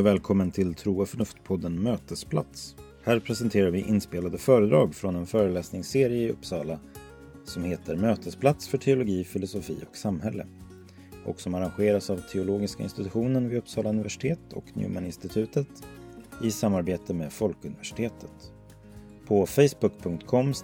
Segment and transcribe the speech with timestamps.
[0.00, 2.76] Hej och välkommen till Tro och förnuft-podden Mötesplats.
[3.04, 6.78] Här presenterar vi inspelade föredrag från en föreläsningsserie i Uppsala
[7.44, 10.46] som heter Mötesplats för teologi, filosofi och samhälle
[11.26, 15.68] och som arrangeras av Teologiska institutionen vid Uppsala universitet och Newman-institutet
[16.42, 18.52] i samarbete med Folkuniversitetet.
[19.26, 20.54] På facebook.com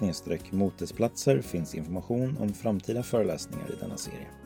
[0.50, 4.45] motesplatser finns information om framtida föreläsningar i denna serie.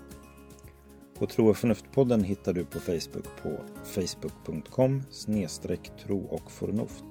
[1.20, 3.50] Och Tro och förnuft-podden hittar du på Facebook på
[3.84, 5.02] facebook.com
[6.06, 7.04] tro och förnuft.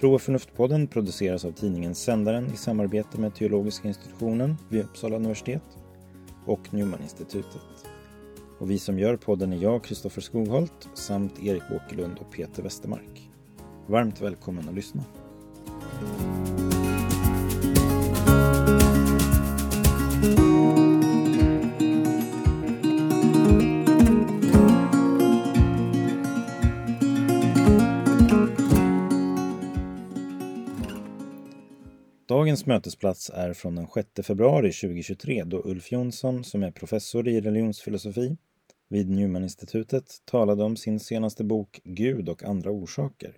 [0.00, 5.62] Tro och förnuft-podden produceras av tidningen Sändaren i samarbete med Teologiska institutionen vid Uppsala universitet
[6.46, 7.86] och Newman-institutet.
[8.58, 13.30] Och vi som gör podden är jag, Kristoffer Skogholt, samt Erik Åkerlund och Peter Westermark.
[13.86, 15.04] Varmt välkommen att lyssna.
[32.36, 37.40] Dagens mötesplats är från den 6 februari 2023 då Ulf Jonsson, som är professor i
[37.40, 38.36] religionsfilosofi
[38.88, 43.36] vid Newman-institutet, talade om sin senaste bok Gud och andra orsaker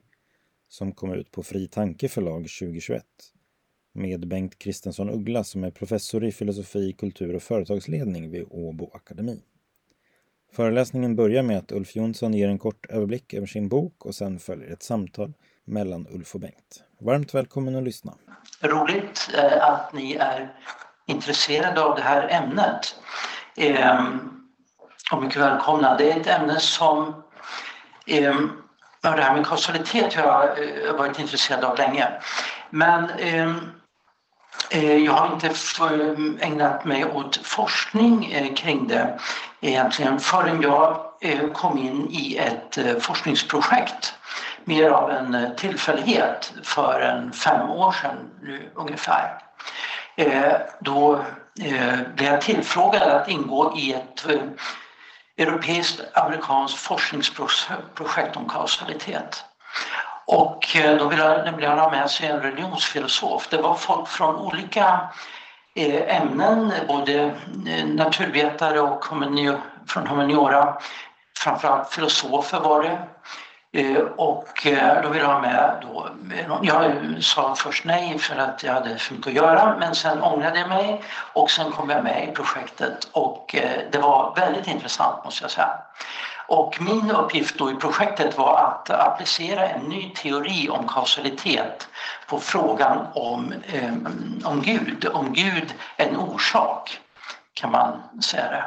[0.69, 3.05] som kom ut på Fri Tanke förlag 2021
[3.93, 9.41] med Bengt Kristensson Uggla som är professor i filosofi, kultur och företagsledning vid Åbo Akademi.
[10.53, 14.39] Föreläsningen börjar med att Ulf Jonsson ger en kort överblick över sin bok och sen
[14.39, 15.33] följer ett samtal
[15.69, 16.83] mellan Ulf och Bengt.
[17.01, 18.13] Varmt välkommen att lyssna.
[18.61, 20.53] Roligt eh, att ni är
[21.07, 22.97] intresserade av det här ämnet.
[23.57, 24.21] Ehm,
[25.13, 25.97] och mycket välkomna.
[25.97, 27.23] Det är ett ämne som
[28.07, 28.51] ehm,
[29.01, 30.45] det här med kausalitet har jag
[30.87, 32.09] eh, varit intresserad av länge.
[32.71, 33.61] Men ehm,
[34.71, 35.51] Eh, jag har inte
[36.41, 39.19] ägnat mig åt forskning eh, kring det
[39.61, 44.15] egentligen förrän jag eh, kom in i ett forskningsprojekt
[44.65, 49.39] mer av en tillfällighet för en fem år sedan nu, ungefär.
[50.81, 51.25] Då
[52.15, 54.27] blev jag tillfrågad att ingå i ett
[55.37, 59.45] europeiskt amerikanskt forskningsprojekt om kausalitet.
[60.29, 63.49] Och eh, då ville han nämligen ha med sig en religionsfilosof.
[63.49, 65.01] Det var folk från olika
[65.75, 67.15] eh, ämnen, både
[67.67, 69.05] eh, naturvetare och
[69.89, 70.79] från humaniora.
[71.39, 72.99] Framförallt filosofer var det.
[74.17, 74.49] Och
[75.03, 76.09] då ville jag ha med då,
[76.63, 80.59] jag sa först nej för att jag hade för mycket att göra men sen ångrade
[80.59, 81.03] jag mig
[81.33, 83.55] och sen kom jag med i projektet och
[83.91, 85.79] det var väldigt intressant måste jag säga.
[86.49, 91.89] Och min uppgift då i projektet var att applicera en ny teori om kausalitet
[92.27, 93.93] på frågan om, eh,
[94.45, 95.09] om Gud.
[95.13, 97.01] Om Gud är en orsak,
[97.55, 98.65] kan man säga det.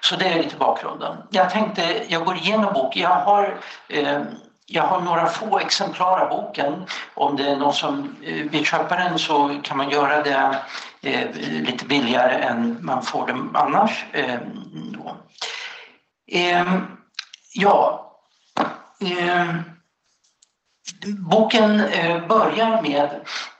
[0.00, 1.16] Så det är lite bakgrunden.
[1.30, 3.02] Jag tänkte, jag går igenom boken.
[3.02, 3.58] Jag har,
[3.88, 4.20] eh,
[4.66, 6.84] jag har några få exemplar av boken.
[7.14, 10.58] Om det är någon som eh, vill köpa den så kan man göra det
[11.02, 14.04] eh, lite billigare än man får den annars.
[14.12, 14.38] Eh,
[16.30, 16.82] Eh,
[17.54, 18.06] ja,
[19.00, 19.54] eh,
[21.30, 23.10] boken eh, börjar med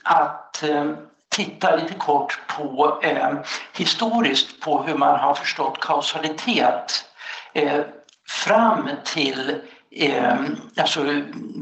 [0.05, 0.93] att eh,
[1.29, 3.33] titta lite kort på eh,
[3.73, 7.05] historiskt på hur man har förstått kausalitet
[7.53, 7.81] eh,
[8.29, 10.35] fram till eh,
[10.77, 11.01] alltså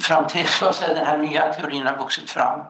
[0.03, 2.61] fram till så att säga, den här nya teorin har vuxit fram.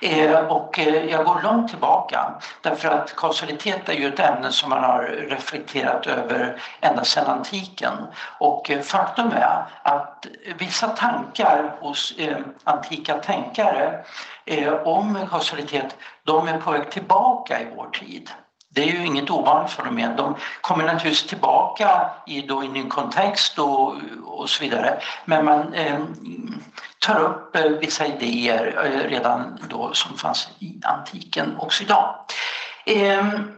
[0.00, 4.70] Eh, och eh, jag går långt tillbaka därför att kausalitet är ju ett ämne som
[4.70, 7.92] man har reflekterat över ända sedan antiken.
[8.38, 10.26] Och eh, faktum är att
[10.58, 14.04] vissa tankar hos eh, antika tänkare
[14.44, 18.30] eh, om kausalitet, de är på väg tillbaka i vår tid.
[18.74, 20.16] Det är ju inget ovanligt fenomen.
[20.16, 23.94] De kommer naturligtvis tillbaka i då en ny kontext och,
[24.24, 25.00] och så vidare.
[25.24, 25.98] Men man eh,
[26.98, 32.14] tar upp eh, vissa idéer eh, redan då som fanns i antiken också idag.
[32.86, 33.52] Ehm,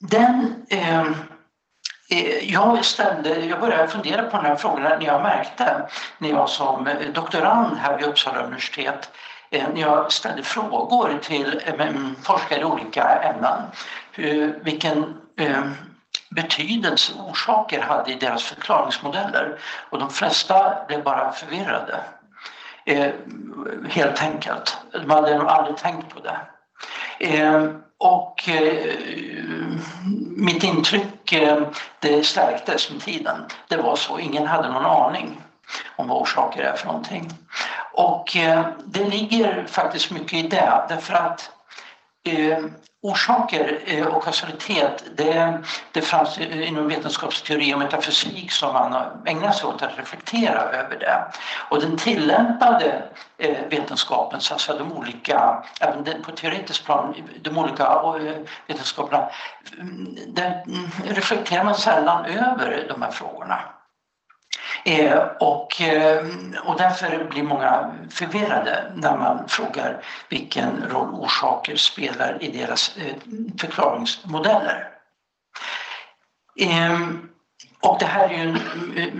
[0.00, 1.14] den, ehm,
[2.10, 5.88] eh, jag, ställde, jag började fundera på den här frågan när jag märkte
[6.18, 9.10] när jag som doktorand här vid Uppsala universitet
[9.50, 13.62] Eh, när jag ställde frågor till eh, mm, forskare i olika ämnen
[14.62, 15.62] vilken eh,
[16.30, 19.58] betydelse orsaker hade i deras förklaringsmodeller
[19.90, 22.00] och de flesta blev bara förvirrade.
[23.88, 24.76] Helt enkelt.
[24.92, 26.38] De hade aldrig tänkt på det.
[27.98, 28.48] Och
[30.36, 31.34] mitt intryck
[32.00, 33.36] det stärktes med tiden.
[33.68, 35.40] Det var så, ingen hade någon aning
[35.96, 37.30] om vad orsaker är för någonting.
[37.96, 41.50] Och eh, det ligger faktiskt mycket i det därför att
[42.24, 42.58] eh,
[43.02, 45.58] orsaker eh, och kausalitet, det,
[45.92, 50.98] det fanns inom vetenskapsteori och metafysik som man har ägnat sig åt att reflektera över
[50.98, 51.24] det.
[51.70, 53.02] Och den tillämpade
[53.38, 58.02] eh, vetenskapen, så alltså de olika, även på teoretiskt plan, de olika
[58.66, 59.28] vetenskaperna,
[59.78, 63.60] mm, där mm, reflekterar man sällan över de här frågorna.
[64.84, 66.26] Eh, och, eh,
[66.64, 73.14] och därför blir många förvirrade när man frågar vilken roll orsaker spelar i deras eh,
[73.60, 74.88] förklaringsmodeller.
[76.60, 77.28] Ehm,
[77.80, 78.58] och det här är ju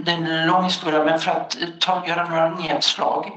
[0.06, 3.32] en, en lång historia, men för att ta, göra några nedslag.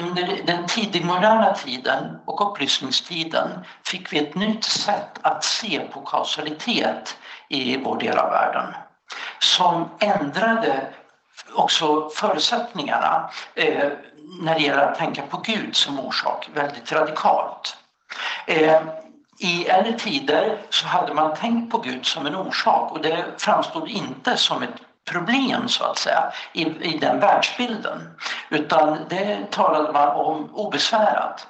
[0.00, 3.48] Under den tidigmoderna tiden och upplysningstiden
[3.84, 7.18] fick vi ett nytt sätt att se på kausalitet
[7.48, 8.74] i vår del av världen
[9.38, 10.86] som ändrade
[11.56, 13.88] också förutsättningarna eh,
[14.40, 17.76] när det gäller att tänka på Gud som orsak väldigt radikalt.
[18.46, 18.82] Eh,
[19.38, 23.88] I äldre tider så hade man tänkt på Gud som en orsak och det framstod
[23.88, 24.74] inte som ett
[25.10, 28.10] problem så att säga i, i den världsbilden
[28.50, 31.46] utan det talade man om obesvärat.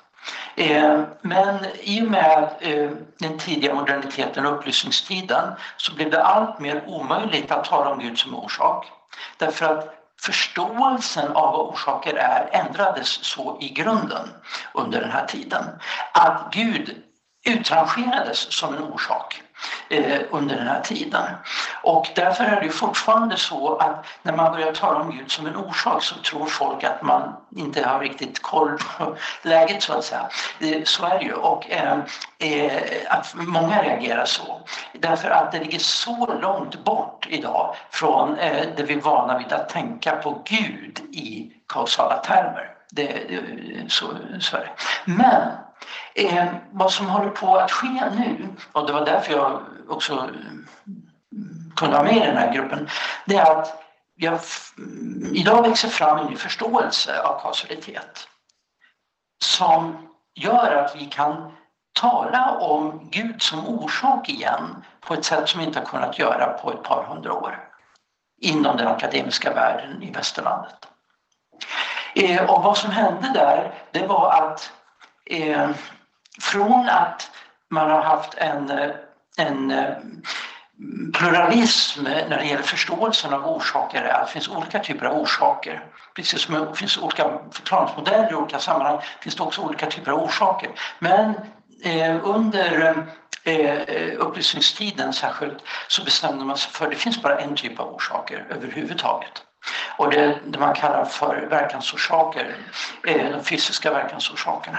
[0.57, 6.61] Eh, men i och med eh, den tidiga moderniteten och upplysningstiden så blev det allt
[6.61, 8.87] mer omöjligt att tala om Gud som orsak.
[9.37, 14.29] Därför att förståelsen av vad orsaker är ändrades så i grunden
[14.75, 15.65] under den här tiden.
[16.13, 17.03] Att Gud
[17.47, 19.43] utrangerades som en orsak
[19.89, 21.25] eh, under den här tiden.
[21.83, 25.57] Och därför är det fortfarande så att när man börjar tala om Gud som en
[25.57, 30.29] orsak så tror folk att man inte har riktigt koll på läget så att säga.
[30.85, 31.99] Så är det ju och eh,
[32.39, 34.61] eh, att många reagerar så.
[34.93, 39.53] Därför att det ligger så långt bort idag från eh, det vi är vana vid
[39.53, 42.73] att tänka på Gud i kausala termer.
[42.91, 43.43] Det, det,
[43.89, 44.07] så,
[44.41, 44.73] så är det.
[45.05, 45.53] Men
[46.19, 50.67] Eh, vad som håller på att ske nu, och det var därför jag också mm,
[51.77, 52.89] kunde vara med i den här gruppen,
[53.25, 53.83] det är att
[54.15, 54.39] jag,
[54.79, 58.29] mm, idag växer fram en ny förståelse av kausalitet
[59.45, 61.53] som gör att vi kan
[62.01, 66.59] tala om Gud som orsak igen på ett sätt som vi inte har kunnat göra
[66.63, 67.69] på ett par hundra år
[68.41, 70.89] inom den akademiska världen i västerlandet.
[72.15, 74.73] Eh, och vad som hände där, det var att
[75.25, 75.71] eh,
[76.41, 77.31] från att
[77.71, 78.93] man har haft en,
[79.37, 79.95] en eh,
[81.13, 85.85] pluralism när det gäller förståelsen av orsaker att det finns olika typer av orsaker.
[86.15, 90.23] Precis som det finns olika förklaringsmodeller i olika sammanhang finns det också olika typer av
[90.23, 90.71] orsaker.
[90.99, 91.35] Men
[91.83, 93.07] eh, under
[93.45, 97.95] eh, upplysningstiden särskilt så bestämde man sig för att det finns bara en typ av
[97.95, 99.43] orsaker överhuvudtaget.
[99.97, 102.57] Och det det man kallar för verkansorsaker,
[103.07, 104.79] eh, de fysiska verkansorsakerna.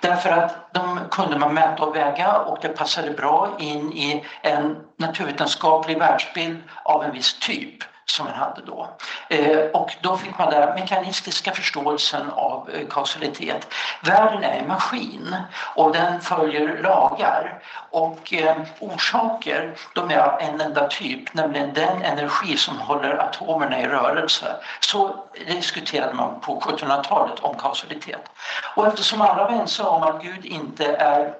[0.00, 4.76] Därför att de kunde man mäta och väga och det passade bra in i en
[4.96, 8.88] naturvetenskaplig världsbild av en viss typ som man hade då.
[9.28, 13.68] Eh, och då fick man den mekanistiska förståelsen av eh, kausalitet.
[14.02, 15.36] Världen är en maskin
[15.74, 22.02] och den följer lagar och eh, orsaker de är av en enda typ, nämligen den
[22.02, 24.56] energi som håller atomerna i rörelse.
[24.80, 25.16] Så
[25.46, 28.30] diskuterade man på 1700-talet om kausalitet.
[28.76, 31.34] Och eftersom alla var ense om att Gud inte är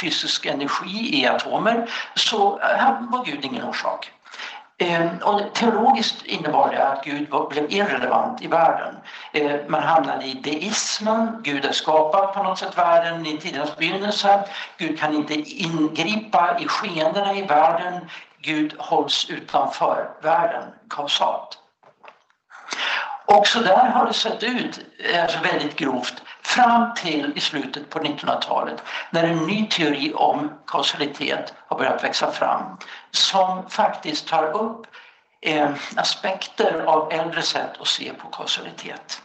[0.00, 2.50] fysisk energi i atomer så
[3.10, 4.12] var Gud ingen orsak.
[4.80, 8.94] Eh, och teologiskt innebar det att Gud blev irrelevant i världen.
[9.32, 14.44] Eh, man hamnade i deismen, Gud har skapat på något sätt världen i tidernas begynnelse.
[14.78, 18.08] Gud kan inte ingripa i skeendena i världen.
[18.42, 21.58] Gud hålls utanför världen kausalt.
[23.26, 24.80] Också där har det sett ut
[25.12, 30.52] eh, alltså väldigt grovt fram till i slutet på 1900-talet när en ny teori om
[30.66, 32.62] kausalitet har börjat växa fram
[33.10, 34.86] som faktiskt tar upp
[35.42, 39.22] eh, aspekter av äldre sätt att se på kausalitet.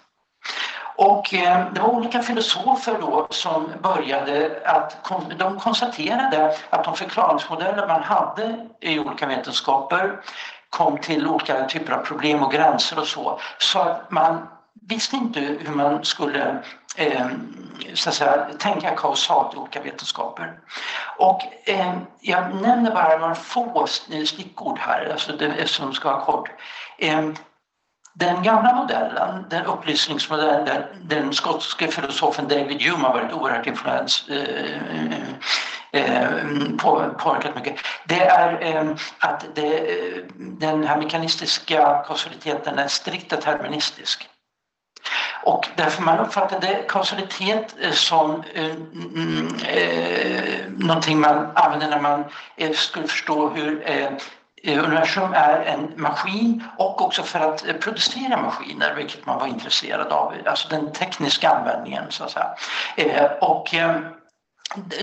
[0.98, 7.88] Och eh, det var olika filosofer då som började att de konstaterade att de förklaringsmodeller
[7.88, 10.20] man hade i olika vetenskaper
[10.70, 13.40] kom till olika typer av problem och gränser och så.
[13.58, 14.48] Så att man
[14.88, 16.64] visste inte hur man skulle
[16.96, 17.28] eh,
[17.94, 20.60] så att säga, tänka kausalt i olika vetenskaper.
[21.18, 26.26] Och eh, jag nämner bara några få eh, stickord här, alltså det, som ska vara
[26.26, 26.50] kort.
[26.98, 27.30] Eh,
[28.14, 34.30] den gamla modellen, den upplysningsmodellen där den skotske filosofen David Hume har varit oerhört influens,
[34.30, 34.82] eh,
[35.92, 36.44] eh, eh
[36.78, 37.76] på, påverkat mycket,
[38.06, 44.30] det är eh, att det, eh, den här mekanistiska kausaliteten är strikt deterministisk.
[45.46, 52.24] Och därför man uppfattade kausalitet eh, som eh, mm, eh, någonting man använde när man
[52.56, 54.08] eh, skulle förstå hur eh,
[54.64, 60.08] eh, universum är en maskin och också för att producera maskiner, vilket man var intresserad
[60.08, 62.56] av, alltså den tekniska användningen så att säga.
[62.98, 63.96] Eh, och eh,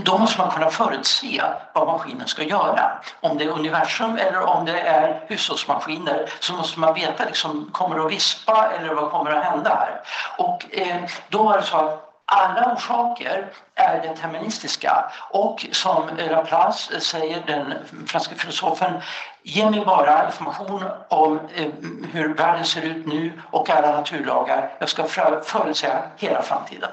[0.03, 1.43] då måste man kunna förutse
[1.75, 3.01] vad maskinen ska göra.
[3.21, 7.97] Om det är universum eller om det är hushållsmaskiner så måste man veta, liksom, kommer
[7.97, 10.01] det att vispa eller vad kommer att hända här?
[10.39, 10.97] Och eh,
[11.29, 17.75] då är det så att alla orsaker är deterministiska och som Laplace säger, den
[18.07, 19.01] franska filosofen,
[19.43, 21.69] ge mig bara information om eh,
[22.13, 24.75] hur världen ser ut nu och alla naturlagar.
[24.79, 25.05] Jag ska
[25.45, 26.91] förutsäga hela framtiden.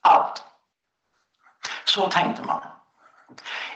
[0.00, 0.45] Allt.
[1.84, 2.60] Så tänkte man.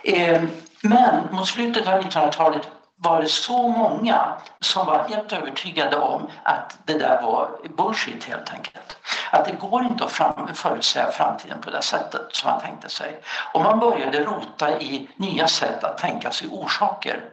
[0.05, 0.43] Eh,
[0.83, 2.69] men mot slutet av 1900-talet
[3.03, 8.53] var det så många som var helt övertygade om att det där var bullshit helt
[8.53, 8.97] enkelt.
[9.31, 13.21] Att det går inte att fram, förutsäga framtiden på det sättet som man tänkte sig.
[13.55, 17.25] Och man började rota i nya sätt att tänka sig orsaker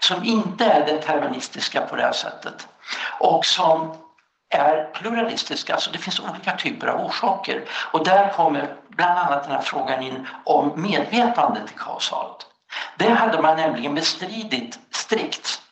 [0.00, 2.68] som inte är deterministiska på det här sättet
[3.20, 3.96] och som
[4.52, 7.64] är pluralistiska, alltså det finns olika typer av orsaker.
[7.92, 12.46] Och där kommer bland annat den här frågan in om medvetandet i kausalt.
[12.98, 15.62] Det hade man nämligen bestridit strikt.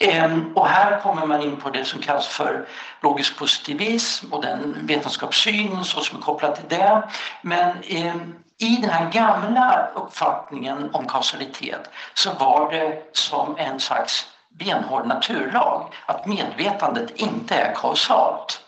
[0.00, 2.68] Ehm, och här kommer man in på det som kallas för
[3.00, 7.02] logisk positivism och den vetenskapssyn som är kopplad till det.
[7.42, 14.26] Men ehm, i den här gamla uppfattningen om kausalitet så var det som en slags
[14.58, 18.60] benhård naturlag att medvetandet inte är kausalt.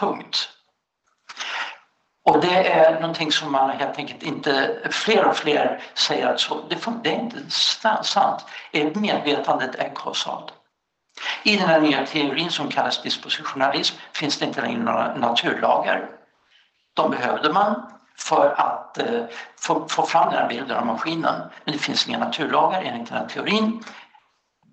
[0.00, 0.48] Punkt.
[2.24, 6.60] Och det är någonting som man helt enkelt inte, fler och fler säger att så,
[6.68, 7.50] det, det är inte
[8.02, 8.46] sant.
[8.94, 10.52] Medvetandet är kausalt.
[11.42, 16.10] I den här nya teorin som kallas dispositionalism finns det inte längre några naturlagar.
[16.94, 19.24] De behövde man för att eh,
[19.60, 21.34] få, få, fram den här bilden av maskinen.
[21.64, 23.84] Men det finns inga naturlagar enligt den här teorin.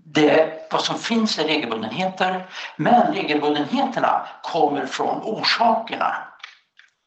[0.06, 6.16] Det, vad som finns är regelbundenheter, men regelbundenheterna kommer från orsakerna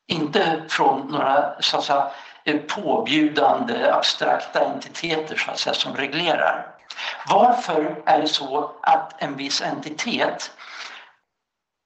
[0.06, 2.11] inte från några så att säga,
[2.68, 6.66] påbjudande abstrakta entiteter så att säga, som reglerar.
[7.28, 10.50] Varför är det så att en viss entitet,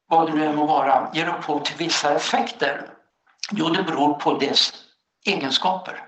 [0.08, 2.90] vad det nu än må vara, ger upphov till vissa effekter?
[3.50, 4.72] Jo, det beror på dess
[5.26, 6.05] egenskaper.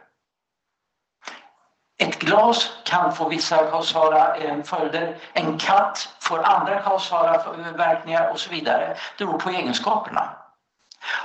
[2.01, 8.31] Ett glas kan få vissa kausala eh, följder, en katt får andra kausala eh, verkningar
[8.31, 8.97] och så vidare.
[9.19, 10.31] Det beror på egenskaperna.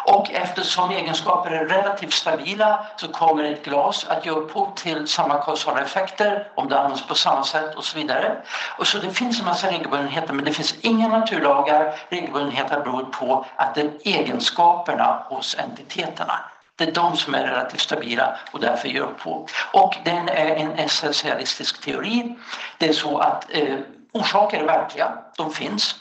[0.06, 5.44] Och eftersom egenskaper är relativt stabila så kommer ett glas att ge upphov till samma
[5.44, 8.38] kausala effekter om det används på samma sätt och så vidare.
[8.78, 11.96] Och så det finns en massa regelbundenheter men det finns inga naturlagar.
[12.10, 16.40] Regelbundenheter beror på att det är egenskaperna hos entiteterna.
[16.76, 19.50] Det är de som är relativt stabila och därför ger upphov.
[19.74, 22.36] Och den är en essentialistisk teori.
[22.78, 23.78] Det är så att eh,
[24.12, 25.96] orsaker är verkliga, de finns.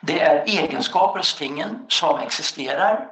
[0.00, 3.08] Det är egenskaper hos tingen som existerar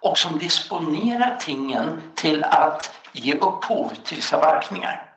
[0.00, 5.09] och som disponerar tingen till att ge upphov till vissa verkningar.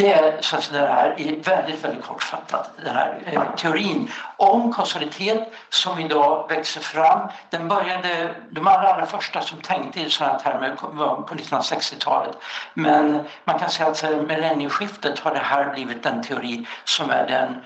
[0.00, 4.72] Det är så att det här är väldigt, väldigt kortfattat, den här eh, teorin om
[4.72, 7.28] kausalitet som idag växer fram.
[7.50, 12.36] Den började, de allra, allra första som tänkte i sådana termer var på 1960-talet.
[12.74, 17.26] Men man kan säga att sedan millennieskiftet har det här blivit den teori som är
[17.28, 17.64] den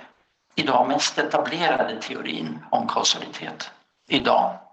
[0.55, 3.71] idag mest etablerade teorin om kausalitet
[4.09, 4.64] idag.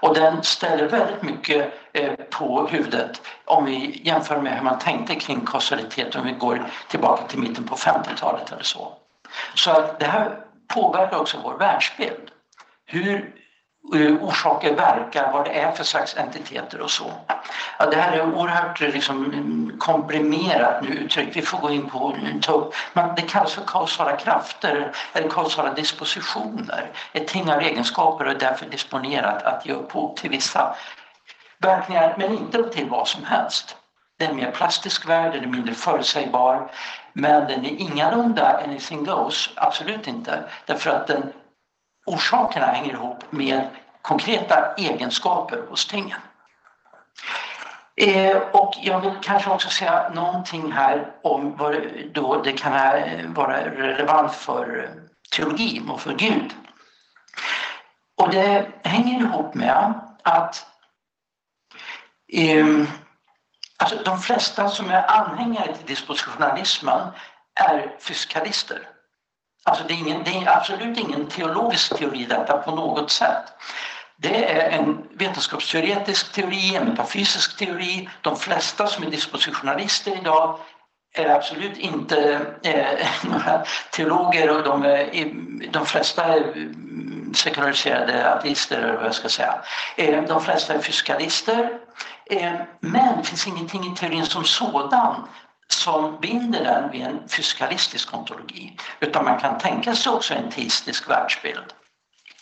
[0.00, 5.14] Och den ställer väldigt mycket eh, på huvudet om vi jämför med hur man tänkte
[5.14, 8.92] kring kausalitet om vi går tillbaka till mitten på 50-talet eller så.
[9.54, 12.30] Så det här påverkar också vår världsbild.
[12.86, 13.34] Hur
[13.94, 17.12] Eh, orsaker verkar, vad det är för slags entiteter och så.
[17.78, 21.36] Ja, det här är oerhört eh, liksom, komprimerat nu uttryckt.
[21.36, 22.74] Vi får gå in på eh, ta upp.
[22.92, 26.90] Men det kallas för kausala krafter eller kausala dispositioner.
[27.12, 30.74] Ett ting har egenskaper och är därför disponerat att ge upphov till vissa
[31.58, 33.76] verkningar men inte till vad som helst.
[34.18, 36.70] Det är en mer plastisk värld, den är mindre förutsägbar
[37.12, 40.44] men den är ingalunda anything goes, absolut inte.
[40.66, 41.32] Därför att den
[42.08, 43.68] orsakerna hänger ihop med
[44.02, 46.20] konkreta egenskaper hos tingen.
[47.96, 51.76] Eh, och jag vill kanske också säga någonting här om vad
[52.12, 52.72] då det kan
[53.34, 54.90] vara relevant för eh,
[55.36, 56.54] teologin och för Gud.
[58.16, 60.66] Och det hänger ihop med att
[62.32, 62.66] eh,
[63.76, 67.08] alltså de flesta som är anhängare till dispositionalismen
[67.54, 68.88] är fysikalister.
[69.68, 73.44] Alltså det är, ingen, det är absolut ingen teologisk teori detta på något sätt.
[74.16, 78.08] Det är en vetenskapsteoretisk teori, en metafysisk teori.
[78.20, 80.58] De flesta som är dispositionalister idag
[81.14, 85.32] är absolut inte eh, några teologer och de, är,
[85.72, 89.54] de flesta är mm, sekulariserade ateister eller vad jag ska säga.
[89.96, 91.70] Eh, de flesta är fysikalister.
[92.30, 95.14] Eh, men det finns ingenting i teorin som sådan
[95.72, 98.76] som binder den vid en fysikalistisk ontologi.
[99.00, 101.72] Utan man kan tänka sig också en teistisk världsbild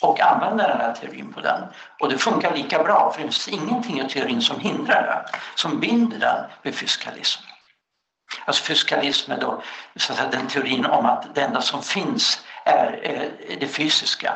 [0.01, 1.63] och använda den här teorin på den.
[1.99, 5.79] Och det funkar lika bra för det finns ingenting i teorin som hindrar det, som
[5.79, 7.41] binder den vid fysikalism.
[8.45, 9.63] Alltså fysikalism är då
[9.95, 14.33] så att säga, den teorin om att det enda som finns är eh, det fysiska.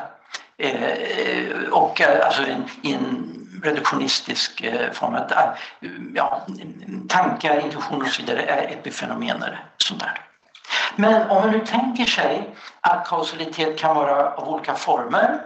[0.58, 5.14] Eh, eh och eh, alltså en, en reduktionistisk eh, form.
[5.14, 6.46] Att, eh, ja,
[7.08, 9.64] tankar, intuition och så vidare är epifenomener.
[9.76, 10.20] Sånt där.
[10.96, 15.40] Men om man nu tänker sig att kausalitet kan vara av olika former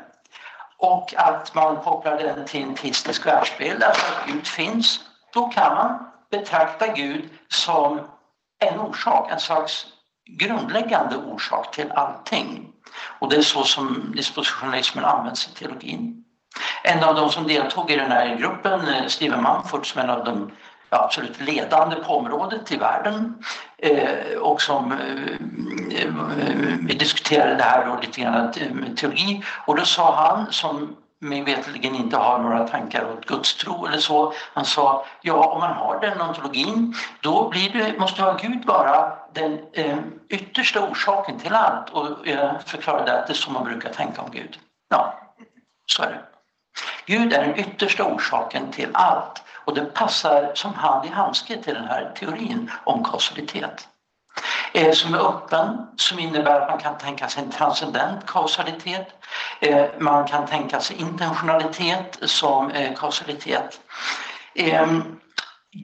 [0.79, 5.01] och att man kopplar den till en teistisk världsbild, alltså att Gud finns,
[5.33, 8.01] då kan man betrakta Gud som
[8.59, 9.87] en orsak, en slags
[10.39, 12.73] grundläggande orsak till allting.
[13.19, 16.25] Och det är så som dispositionalismen används i teologin.
[16.83, 20.11] En av de som deltog i den här gruppen, eh, Steven Mumford, som är en
[20.11, 20.51] av de
[20.91, 23.45] ja, absolut ledande på området i världen
[23.79, 26.09] eh, och som eh,
[26.81, 30.97] vi diskuterade det här då lite grann eh, med teologi och då sa han som
[31.19, 34.33] mig veterligen inte har några tankar åt gudstro eller så.
[34.55, 39.13] Han sa, ja om man har den ontologin då blir det, måste ha Gud vara
[39.33, 39.99] den eh,
[40.29, 44.31] yttersta orsaken till allt och jag förklarade att det är så man brukar tänka om
[44.31, 44.59] Gud.
[44.89, 45.21] Ja,
[45.87, 46.36] så är det.
[47.06, 51.75] Gud är den yttersta orsaken till allt och det passar som hand i handske till
[51.75, 53.88] den här teorin om kausalitet.
[54.73, 59.08] Eh, som är öppen, som innebär att man kan tänka sig en transcendent kausalitet.
[59.60, 63.80] Eh, man kan tänka sig intentionalitet som eh, kausalitet.
[64.54, 65.21] Ehm,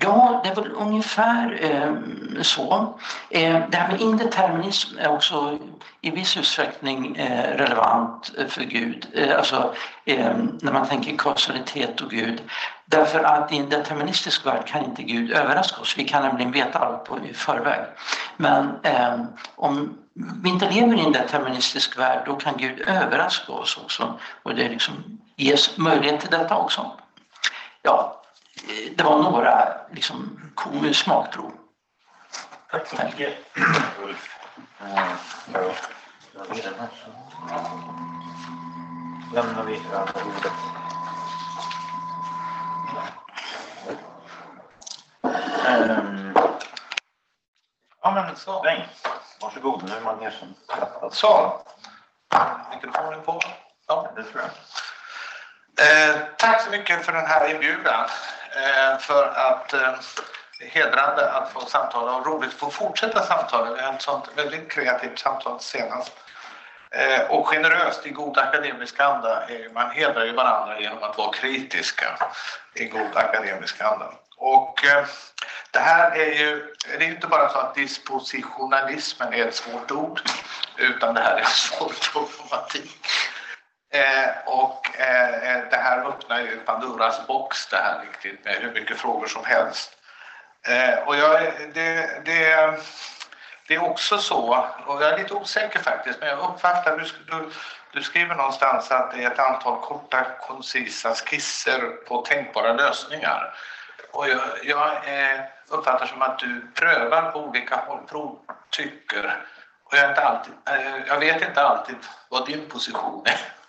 [0.01, 2.99] Ja, det är väl ungefär eh, så.
[3.31, 5.59] Eh, det här med indeterminism är också
[6.01, 9.07] i viss utsträckning eh, relevant eh, för Gud.
[9.15, 9.75] Eh, alltså
[10.05, 12.43] eh, när man tänker kausalitet och Gud.
[12.87, 15.95] Därför att i en deterministisk värld kan inte Gud överraska oss.
[15.99, 17.81] Vi kan nämligen veta allt på, i förväg.
[18.37, 19.21] Men eh,
[19.55, 24.19] om vi inte lever i en deterministisk värld då kan Gud överraska oss också.
[24.43, 24.95] Och det liksom
[25.37, 26.91] ges möjlighet till detta också.
[27.83, 28.22] Ja,
[28.97, 30.41] det var några liksom,
[30.95, 31.53] smakprov.
[32.71, 33.35] Tack så mycket
[34.03, 34.39] Ulf.
[39.35, 40.53] lämnar vi över ordet.
[45.67, 46.35] Um,
[48.03, 48.63] ja men så.
[48.63, 49.09] Bengt,
[49.41, 49.83] varsågod.
[49.83, 50.55] Nu är man erkänd.
[51.13, 51.63] Så.
[52.71, 53.41] Mikrofonen på?
[53.87, 54.51] Ja, det tror jag.
[55.87, 58.09] Eh, tack så mycket för den här inbjudan.
[58.57, 63.75] Eh, för att det är hedrande att få samtala och roligt att få fortsätta samtala.
[63.75, 66.13] Vi har ett sånt väldigt kreativt samtal senast.
[66.91, 69.43] Eh, och generöst i god akademisk anda.
[69.75, 72.19] Man hedrar ju varandra genom att vara kritiska
[72.75, 74.13] i god akademisk anda.
[74.37, 74.85] Och
[75.71, 80.21] det här är ju, det är inte bara så att dispositionalismen är ett svårt ord
[80.77, 83.07] utan det här är en svår problematik.
[83.93, 88.73] Eh, och eh, eh, det här öppnar ju Pandoras box det här riktigt med hur
[88.73, 89.97] mycket frågor som helst.
[90.69, 91.41] Eh, och jag,
[91.75, 92.79] det, det,
[93.69, 97.51] det är också så, och jag är lite osäker faktiskt, men jag uppfattar, du, du,
[97.93, 103.55] du skriver någonstans att det är ett antal korta koncisa skisser på tänkbara lösningar.
[104.13, 108.39] Och jag, jag eh, uppfattar som att du prövar på olika håll, prov,
[108.71, 109.45] tycker.
[109.85, 111.97] Och jag, inte alltid, eh, jag vet inte alltid
[112.29, 113.62] vad din position är.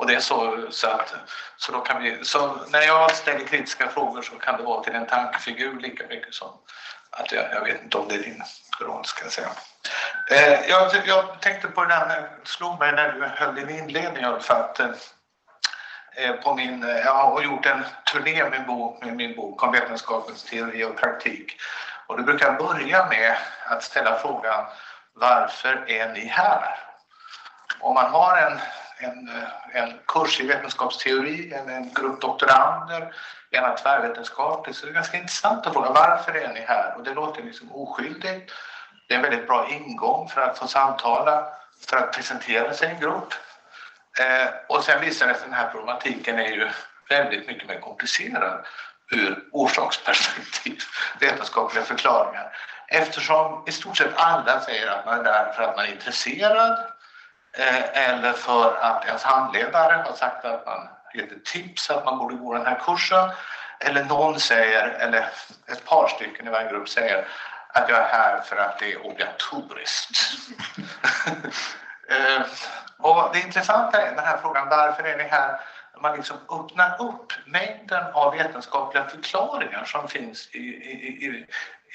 [0.00, 1.14] Och det är så, så att
[1.56, 4.94] så då kan vi, så när jag ställer kritiska frågor så kan det vara till
[4.94, 6.48] en tankefigur lika mycket som
[7.10, 8.42] att jag, jag vet inte om det är din
[8.80, 9.48] roll ska jag säga.
[10.30, 14.54] Eh, jag, jag, tänkte på det där, slog mig när du höll din inledning för
[14.54, 14.90] att eh,
[16.16, 19.72] eh, på min, eh, jag har gjort en turné med, bo, med min bok om
[19.72, 21.56] vetenskapens teori och praktik.
[22.06, 24.66] Och då brukar jag börja med att ställa frågan
[25.14, 26.78] varför är ni här?
[27.80, 28.60] Om man har en
[29.00, 29.30] en,
[29.72, 33.14] en kurs i vetenskapsteori, en, en grupp doktorander,
[33.50, 34.76] gärna tvärvetenskapligt.
[34.76, 36.96] Så det är ganska intressant att fråga varför är ni här?
[36.96, 38.52] Och det låter liksom oskyldigt.
[39.08, 41.46] Det är en väldigt bra ingång för att få samtala,
[41.86, 43.34] för att presentera sig i en grupp.
[44.20, 46.68] Eh, och sen visar det sig att den här problematiken är ju
[47.08, 48.66] väldigt mycket mer komplicerad
[49.12, 50.78] ur orsaksperspektiv,
[51.20, 52.56] vetenskapliga förklaringar.
[52.88, 56.78] Eftersom i stort sett alla säger att man är där för att man är intresserad
[57.52, 62.18] Eh, eller för att ens handledare har sagt att man gett ett tips att man
[62.18, 63.30] borde gå den här kursen
[63.80, 65.28] eller någon säger, eller
[65.66, 67.28] ett par stycken i varje grupp säger
[67.68, 70.16] att jag är här för att det är obligatoriskt.
[72.10, 72.42] Eh,
[72.98, 75.60] och det intressanta är den här frågan, varför är ni här?
[76.02, 81.46] Man liksom öppnar upp mängden av vetenskapliga förklaringar som finns i, i, i,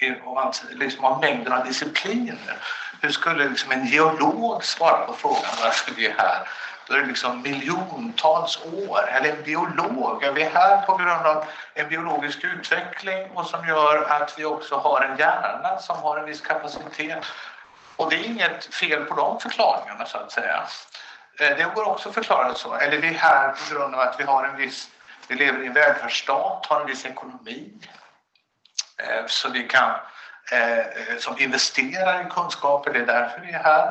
[0.06, 2.58] i och alltså liksom av mängden av discipliner.
[3.06, 6.48] Hur skulle liksom en geolog svara på frågan varför vi är här?
[6.88, 9.10] Då är det liksom miljontals år.
[9.10, 10.24] Eller en biolog.
[10.24, 14.78] Är vi här på grund av en biologisk utveckling och som gör att vi också
[14.78, 17.26] har en hjärna som har en viss kapacitet.
[17.96, 20.64] Och det är inget fel på de förklaringarna så att säga.
[21.40, 22.74] Eh, det går också att förklara så.
[22.74, 24.90] Eller vi är här på grund av att vi har en viss,
[25.28, 27.74] vi lever i en välfärdsstat, har en viss ekonomi.
[28.98, 30.00] Eh, så vi kan,
[30.52, 33.88] Eh, eh, som investerar i kunskaper, det är därför vi är här.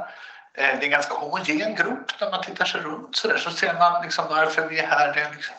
[0.54, 3.50] Eh, det är en ganska homogen grupp när man tittar sig runt så där, så
[3.50, 5.12] ser man liksom varför vi är här.
[5.12, 5.54] Det, liksom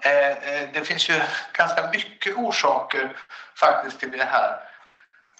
[0.00, 3.16] eh, det finns ju ganska mycket orsaker
[3.54, 4.56] faktiskt till det här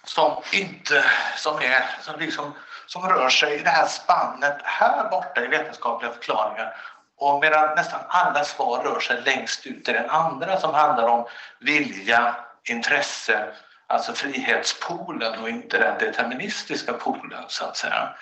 [0.05, 1.05] som inte,
[1.37, 2.55] som är, som liksom,
[2.87, 6.77] som rör sig i det här spannet här borta i vetenskapliga förklaringar
[7.19, 11.27] och medan nästan alla svar rör sig längst ut i den andra som handlar om
[11.61, 13.53] vilja, intresse,
[13.87, 18.15] alltså frihetspolen och inte den deterministiska polen så att säga.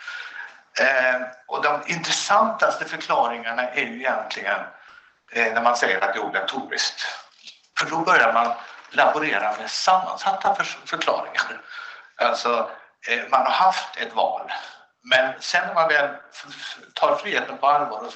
[0.80, 4.60] Eh, och de intressantaste förklaringarna är ju egentligen
[5.32, 7.06] eh, när man säger att det är obligatoriskt.
[7.78, 8.52] För då börjar man
[8.90, 11.60] laborera med sammansatta för förklaringar.
[12.16, 12.70] Alltså,
[13.08, 14.52] eh, man har haft ett val
[15.04, 16.14] men sen när man väl
[16.94, 18.12] tar friheten på allvar och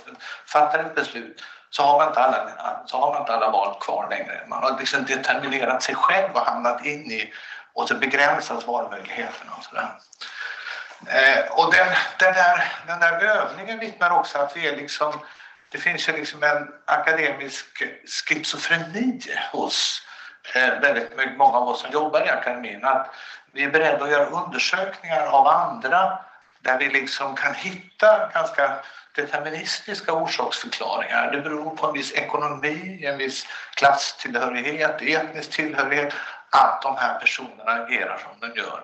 [0.47, 2.51] fattar ett beslut så har man inte alla,
[2.87, 4.45] så har man inte alla val kvar längre.
[4.47, 7.33] Man har liksom determinerat sig själv och hamnat in i
[7.73, 9.89] och så begränsas valmöjligheterna och sådär.
[11.07, 15.13] Eh, och den, den, där, den där övningen vittnar också att vi är liksom,
[15.73, 19.21] det finns ju liksom en akademisk schizofreni
[19.53, 20.03] hos
[20.55, 22.85] eh, väldigt många av oss som jobbar i akademin.
[22.85, 23.15] Att
[23.53, 26.19] vi är beredda att göra undersökningar av andra
[26.61, 28.79] där vi liksom kan hitta ganska
[29.19, 31.33] deterministiska orsaksförklaringar.
[31.33, 36.15] Det beror på en viss ekonomi, en viss klasstillhörighet, etnisk tillhörighet
[36.51, 38.81] att de här personerna agerar som de gör.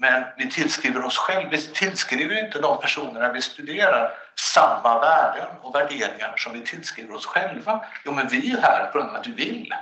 [0.00, 5.74] Men vi tillskriver oss själva, vi tillskriver inte de personerna vi studerar samma värden och
[5.74, 7.84] värderingar som vi tillskriver oss själva.
[8.04, 9.74] Jo, men vi är här på grund av att vi vill.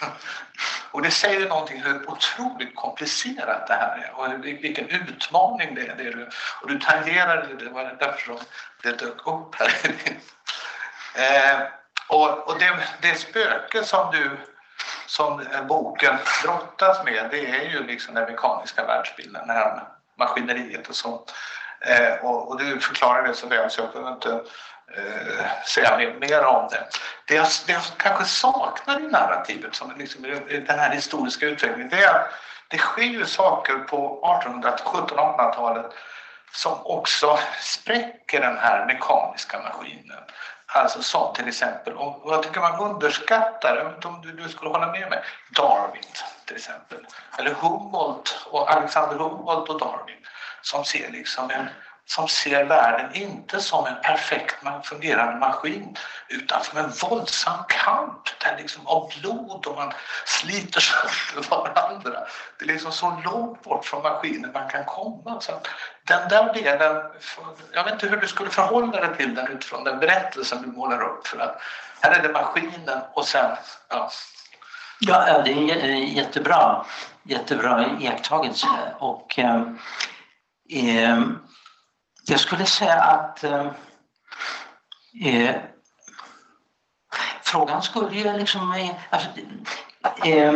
[0.90, 5.96] och det säger någonting hur otroligt komplicerat det här är och vilken utmaning det är.
[5.96, 6.28] Det du,
[6.62, 8.38] och du tangerade det, det var därför som
[8.82, 9.70] det dök upp här.
[11.14, 11.66] eh,
[12.08, 14.30] och och det, det spöke som du
[15.06, 19.82] som eh, boken brottas med det är ju liksom den mekaniska världsbilden, det här
[20.18, 21.34] maskineriet och sånt.
[21.80, 24.30] Eh, och, och, du förklarar det så väl så jag behöver inte
[24.96, 26.86] eh, säga mer, om det.
[27.26, 32.02] Det jag, det jag kanske saknar i narrativet, som liksom, den här historiska utvecklingen, det
[32.02, 32.32] är att
[32.68, 35.92] det sker ju saker på 1800 1700-1800-talet
[36.56, 40.22] som också spräcker den här mekaniska maskinen.
[40.66, 44.48] Alltså som till exempel, och jag tycker man underskattar, jag vet inte om du, du
[44.48, 46.02] skulle hålla med mig, Darwin
[46.46, 47.06] till exempel.
[47.38, 50.26] Eller Humboldt och Alexander Humboldt och Darwin
[50.62, 51.68] som ser liksom en
[52.06, 55.96] som ser världen inte som en perfekt fungerande maskin
[56.28, 59.92] utan som en våldsam kamp där liksom av blod och man
[60.24, 62.20] sliter sönder varandra.
[62.58, 65.40] Det är liksom så långt bort från maskinen man kan komma.
[65.40, 65.52] Så
[66.04, 67.02] den där delen,
[67.72, 71.02] jag vet inte hur du skulle förhålla dig till den utifrån den berättelsen du målar
[71.02, 71.26] upp.
[71.26, 71.60] För att
[72.00, 73.56] här är det maskinen och sen,
[73.88, 74.10] ja.
[75.00, 76.86] Ja, det är eh, jättebra,
[77.22, 78.66] jättebra iakttagelse.
[78.98, 79.62] Och, eh,
[80.70, 81.20] eh,
[82.26, 83.66] jag skulle säga att eh,
[85.24, 85.56] eh
[87.42, 88.72] frågan skulle ju liksom...
[88.72, 89.28] Eh, alltså,
[90.24, 90.54] eh,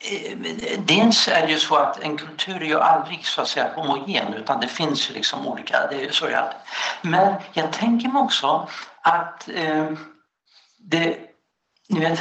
[0.00, 3.72] eh, dels är det ju så att en kultur är ju aldrig så att säga
[3.74, 6.52] homogen utan det finns ju liksom olika, det är så jag.
[7.02, 8.68] Men jag tänker mig också
[9.02, 9.90] att eh,
[10.78, 11.18] det,
[11.88, 12.20] ni vet,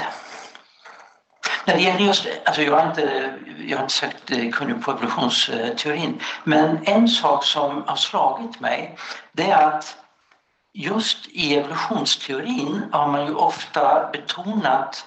[1.66, 3.34] när det gäller just, alltså jag har inte,
[3.68, 8.98] jag har inte sagt eh, kunnig på evolutionsteorin, men en sak som har slagit mig
[9.32, 9.98] det är att
[10.74, 15.06] just i evolutionsteorin har man ju ofta betonat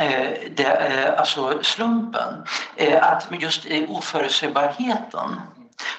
[0.00, 2.44] eh, det, eh, alltså slumpen,
[2.76, 5.40] eh, att just eh, oförutsägbarheten.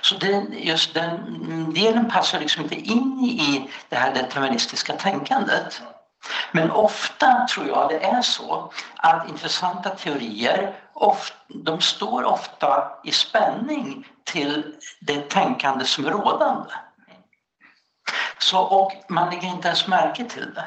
[0.02, 5.82] Så den, just den delen passar liksom inte in i det här deterministiska tänkandet.
[6.52, 10.76] Men ofta tror jag det är så att intressanta teorier
[11.48, 16.72] de står ofta i spänning till det tänkande som är rådande.
[18.38, 20.66] Så, och man lägger inte ens märke till det.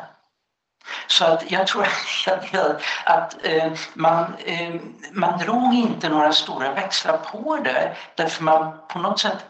[1.07, 2.45] Så att jag tror att,
[3.05, 4.75] att eh, man, eh,
[5.13, 9.47] man drog inte några stora växlar på det därför man på något sätt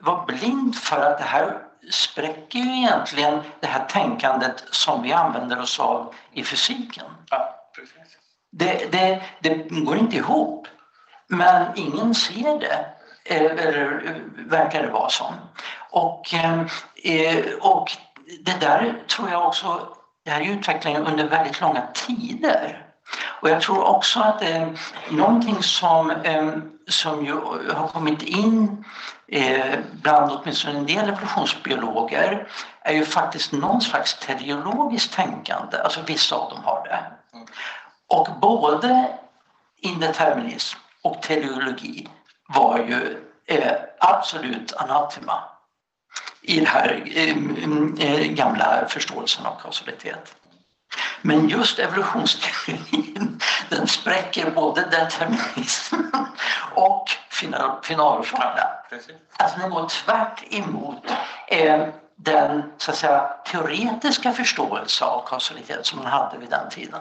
[0.00, 1.58] var blind för att det här
[1.90, 7.04] spräcker ju egentligen det här tänkandet som vi använder oss av i fysiken.
[7.30, 7.54] Ja,
[8.52, 10.68] det, det, det går inte ihop,
[11.28, 12.94] men ingen ser det
[13.24, 14.02] eller
[14.36, 15.34] verkar det vara som.
[15.90, 17.92] Och, eh, och
[18.40, 19.88] det där tror jag också,
[20.24, 22.83] det här är utvecklingen under väldigt långa tider.
[23.44, 24.68] Och jag tror också att eh,
[25.10, 26.52] någonting som, eh,
[26.88, 27.32] som ju
[27.74, 28.84] har kommit in
[29.28, 32.48] eh, bland åtminstone en del evolutionsbiologer
[32.80, 37.00] är ju faktiskt någon slags teleologiskt tänkande, alltså vissa av dem har det.
[38.06, 39.08] Och både
[39.80, 42.08] indeterminism och teleologi
[42.48, 45.42] var ju eh, absolut anatema
[46.42, 50.34] i den här eh, mm, eh, gamla förståelsen av kausalitet.
[51.26, 56.26] Men just evolutionsteorin den spräcker både determinismen
[56.74, 58.68] och final, finalorsakerna.
[59.36, 61.10] Alltså den går tvärt emot
[61.48, 67.00] eh, den så att säga, teoretiska förståelse av kausalitet som man hade vid den tiden.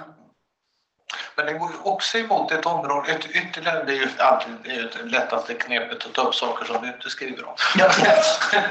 [1.36, 4.98] Men den går ju också emot ett område, ett ytterligare, det är ju alltid det,
[4.98, 7.56] det lättaste knepet att ta upp saker som du inte skriver om.
[7.78, 7.90] Ja,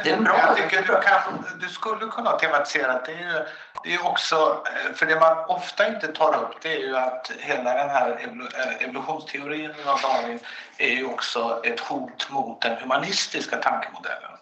[0.05, 0.39] det är bra.
[0.47, 3.45] Jag tycker du, kan, du skulle kunna tematisera det är ju
[3.85, 7.33] det är också, eh, för det man ofta inte tar upp det är ju att
[7.39, 8.19] hela den här
[8.55, 10.41] eh, evolutionsteorin av Darwin
[10.79, 14.33] är ju också ett hot mot den humanistiska tankemodellen.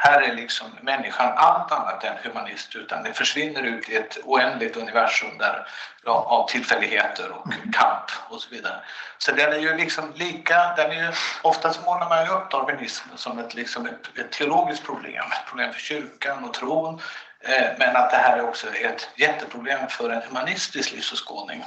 [0.00, 4.76] Här är liksom människan allt annat än humanist utan det försvinner ut i ett oändligt
[4.76, 5.66] universum där,
[6.06, 8.80] av tillfälligheter och kamp och så vidare.
[9.18, 11.12] Så den är ju liksom lika, den är ju,
[11.42, 15.72] oftast målar man ju upp darwinismen som ett, liksom ett, ett teologiskt problem, ett problem
[15.72, 17.00] för kyrkan och tron
[17.40, 21.64] Eh, men att det här är också ett jätteproblem för en humanistisk livsåskådning.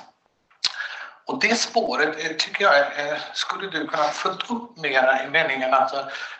[1.25, 5.73] Och det spåret eh, tycker jag eh, skulle du kunna följt upp mera i meningen
[5.73, 5.93] att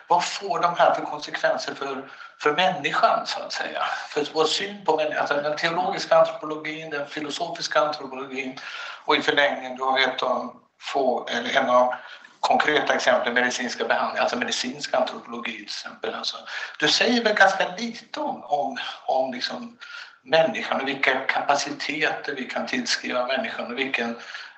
[0.08, 3.82] vad får de här för konsekvenser för, för människan så att säga?
[4.08, 8.58] För vår syn på människan, alltså den teologiska antropologin, den filosofiska antropologin
[9.04, 11.94] och i förlängningen, då ett av få, eller en av
[12.42, 16.14] konkreta exempel medicinska behandlingar, alltså medicinsk antropologi till exempel.
[16.14, 16.36] Alltså,
[16.78, 19.78] du säger väl ganska lite om, om, om liksom
[20.24, 24.16] människan och vilka kapaciteter vi kan tillskriva människan och vilken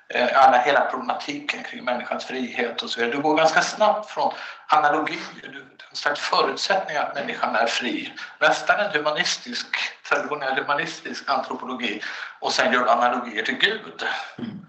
[0.08, 3.16] Eh, alla, hela problematiken kring människans frihet och så vidare.
[3.16, 4.32] Du går ganska snabbt från
[4.66, 9.66] analogier, en slags förutsättning att människan är fri, nästan en humanistisk,
[10.08, 12.00] traditionell humanistisk antropologi
[12.40, 14.04] och sen gör du analogier till Gud.
[14.38, 14.66] Mm.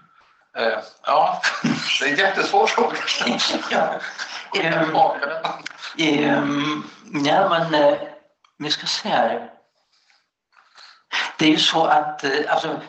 [0.57, 1.41] Eh, ja,
[1.99, 2.97] det är en jättesvår fråga.
[3.71, 3.99] ja.
[5.97, 6.37] Um, eh, eh,
[7.25, 7.97] ja, men uh,
[8.57, 9.49] vi ska se här.
[11.37, 12.81] Det är ju så att alltså,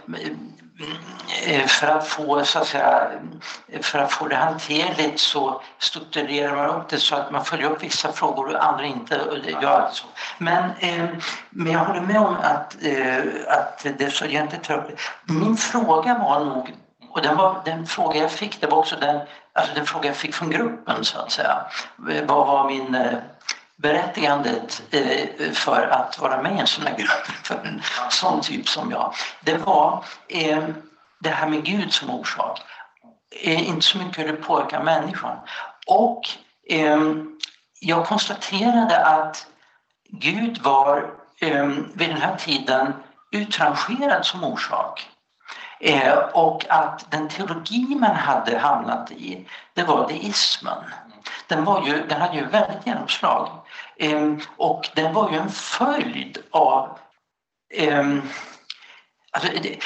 [1.67, 3.11] för att få så att säga,
[3.83, 7.83] för att få det hanterligt så strukturerar man upp det så att man följer upp
[7.83, 9.21] vissa frågor och andra inte.
[9.63, 10.07] Ja, så.
[10.39, 11.09] Men, eh,
[11.51, 16.19] men jag håller med om att, eh, att det så egentligen tar upp Min fråga
[16.19, 16.75] var nog,
[17.17, 19.21] och den, var, den fråga jag fick, det var också den,
[19.53, 21.67] alltså den fråga jag fick från gruppen så att säga.
[21.97, 23.19] Vad var min eh,
[23.77, 28.69] berättigandet eh, för att vara med i en sån här grupp, för en sån typ
[28.69, 30.65] som jag, det var eh,
[31.21, 32.63] det här med Gud som orsak.
[33.41, 35.39] Inte så mycket hur det påverkar människan.
[35.87, 36.23] Och
[37.81, 39.47] jag konstaterade att
[40.09, 41.11] Gud var
[41.95, 42.93] vid den här tiden
[43.33, 45.09] utrangerad som orsak.
[45.81, 50.85] Eh, och att den teologi man hade hamnat i, det var deismen
[51.47, 53.49] den, var ju, den hade ju väldigt genomslag.
[53.99, 56.99] Ehm, och den var ju en följd av
[57.75, 58.05] eh,
[59.37, 59.79] Alltså, det,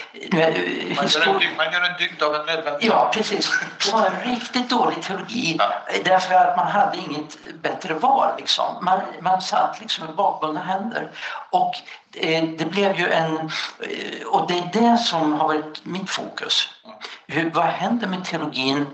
[0.97, 2.95] man, gör en, man gör en dygd av en nödvändighet.
[2.95, 3.51] Ja, precis.
[3.85, 5.73] Det var en riktigt dålig teologi ja.
[6.05, 8.29] därför att man hade inget bättre val.
[8.39, 8.85] Liksom.
[8.85, 11.11] Man, man satt liksom med bakbundna händer.
[11.51, 11.75] Och
[12.17, 13.37] eh, det blev ju en...
[13.37, 16.69] Eh, och det är det som har varit mitt fokus.
[17.27, 18.87] Hur, vad händer med teologin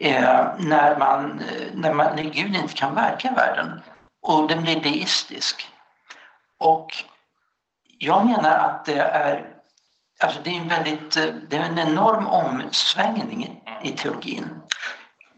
[0.00, 3.80] eh, när, man, när, man, när Gud inte kan verka i världen
[4.22, 5.68] och den blir deistisk.
[6.58, 7.04] Och
[7.98, 9.53] jag menar att det är,
[10.24, 11.14] alltså det är, en, väldigt,
[11.50, 14.48] det är en enorm omsvängning i, teologin.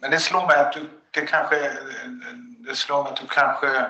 [0.01, 1.57] Men det slår mig att du det kanske,
[2.68, 3.87] det slår mig att du kanske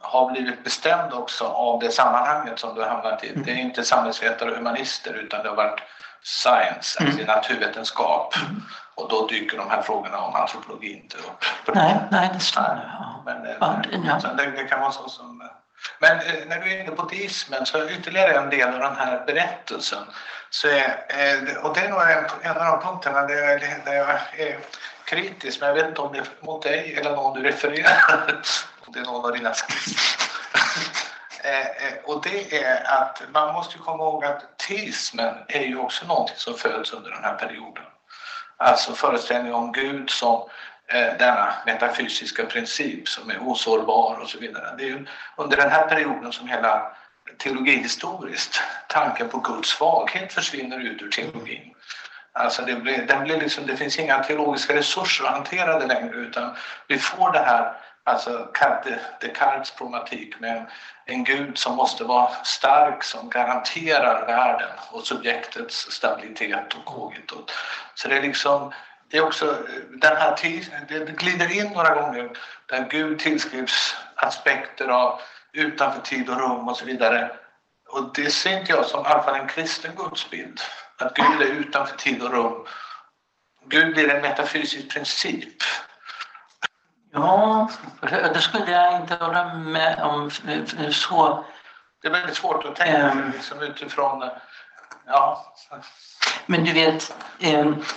[0.00, 3.28] har blivit bestämd också av det sammanhanget som du har hamnat i.
[3.28, 3.42] Mm.
[3.42, 5.80] Det är inte samhällsvetare och humanister utan det har varit
[6.22, 7.26] science, alltså mm.
[7.26, 8.34] naturvetenskap.
[8.36, 8.62] Mm.
[8.94, 11.44] Och då dyker de här frågorna om antropologi inte upp.
[11.74, 12.96] Nej, nej det stämmer.
[12.98, 13.22] Ja.
[13.24, 13.46] Men,
[14.06, 14.18] ja.
[14.36, 15.48] Det, det, kan vara så som
[15.98, 18.96] men eh, när du är inne på deismen så är ytterligare en del av den
[18.96, 20.04] här berättelsen.
[20.50, 23.94] Så är, eh, och det är nog en, en av de punkterna där jag, där
[23.94, 24.58] jag är
[25.04, 28.42] kritisk, men jag vet inte om det är mot dig eller någon du refererar.
[28.86, 29.50] det är någon av dina
[31.44, 36.06] eh, eh, och det är att man måste komma ihåg att teismen är ju också
[36.06, 37.84] någonting som föds under den här perioden.
[38.56, 40.48] Alltså föreställningen om Gud som
[40.88, 44.74] Eh, denna metafysiska princip som är osårbar och så vidare.
[44.78, 46.96] Det är ju under den här perioden som hela
[47.38, 51.74] teologihistoriskt tanken på Guds svaghet försvinner ut ur teologin.
[52.32, 56.16] Alltså det, blir, den blir liksom, det finns inga teologiska resurser att hantera det längre
[56.16, 57.76] utan vi får det här
[58.08, 58.48] Alltså
[59.20, 60.66] Descartes problematik med
[61.04, 67.36] en gud som måste vara stark som garanterar världen och subjektets stabilitet och kogito.
[67.94, 68.72] Så det är liksom
[69.10, 70.36] det är också den här
[70.88, 72.30] det glider in några gånger
[72.66, 75.20] där Gud tillskrivs aspekter av
[75.52, 77.30] utanför tid och rum och så vidare.
[77.88, 80.60] Och det ser inte jag som i alla fall en kristen gudsbild.
[80.98, 82.66] Att Gud är utanför tid och rum.
[83.66, 85.62] Gud blir en metafysisk princip
[87.16, 87.70] Ja,
[88.34, 90.30] det skulle jag inte hålla med om
[90.90, 91.44] så.
[92.02, 94.30] Det är väldigt svårt att tänka um, liksom utifrån...
[95.06, 95.46] Ja.
[96.46, 97.14] Men du vet,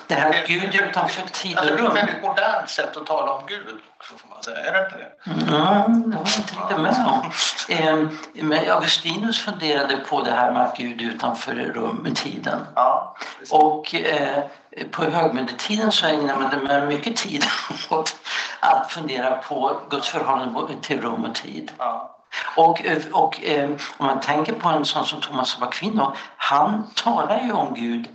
[0.07, 1.75] det här Gud utanför tid och rum.
[1.75, 4.57] Det är ett väldigt modernt sätt att tala om Gud, får man säga.
[4.57, 5.31] Är det inte det?
[5.31, 8.49] Mm, det har jag inte riktigt med om.
[8.49, 12.59] Men Augustinus funderade på det här med att Gud utanför rum, tiden.
[12.75, 13.15] Ja,
[13.51, 14.43] och eh,
[14.91, 17.45] på högmedeltiden så ägnade man mycket tid
[17.89, 18.15] åt
[18.59, 21.71] att fundera på Guds förhållande till rum och tid.
[21.77, 22.18] Ja.
[22.55, 27.43] Och, och eh, om man tänker på en sån som Thomas av Aquino, han talar
[27.43, 28.07] ju om Gud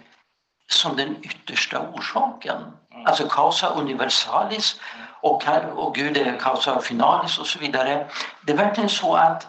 [0.70, 2.56] som den yttersta orsaken.
[2.92, 3.06] Mm.
[3.06, 4.80] Alltså causa universalis
[5.20, 5.42] och,
[5.74, 8.06] och Gud är causa finalis och så vidare.
[8.46, 9.46] Det är verkligen så att,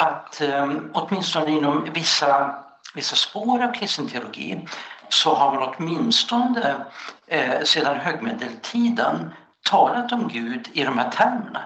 [0.00, 2.54] att um, åtminstone inom vissa,
[2.94, 4.68] vissa spår av kristen teologi
[5.08, 6.84] så har man åtminstone
[7.26, 9.34] eh, sedan högmedeltiden
[9.70, 11.64] talat om Gud i de här termerna.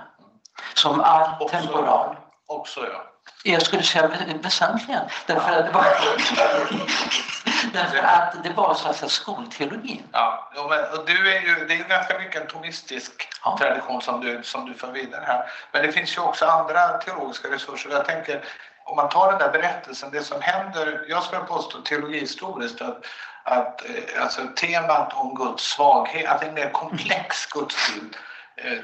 [0.75, 2.17] Som all temporal.
[2.49, 3.05] Också ja.
[3.43, 4.11] Jag skulle säga
[4.43, 5.03] väsentligen.
[5.27, 5.85] Därför att det var,
[7.73, 10.03] därför att det var så att säga skolteologi.
[10.13, 13.59] Ja, men, och du är ju, det är ju ganska mycket en tomistisk ja.
[13.59, 15.51] tradition som du, som du för vidare här.
[15.73, 17.91] Men det finns ju också andra teologiska resurser.
[17.91, 18.45] Jag tänker,
[18.85, 23.05] om man tar den där berättelsen, det som händer, jag skulle påstå teologihistoriskt att,
[23.43, 28.38] att eh, alltså, temat om Guds svaghet, att det är en mer komplex gudsbild Eh,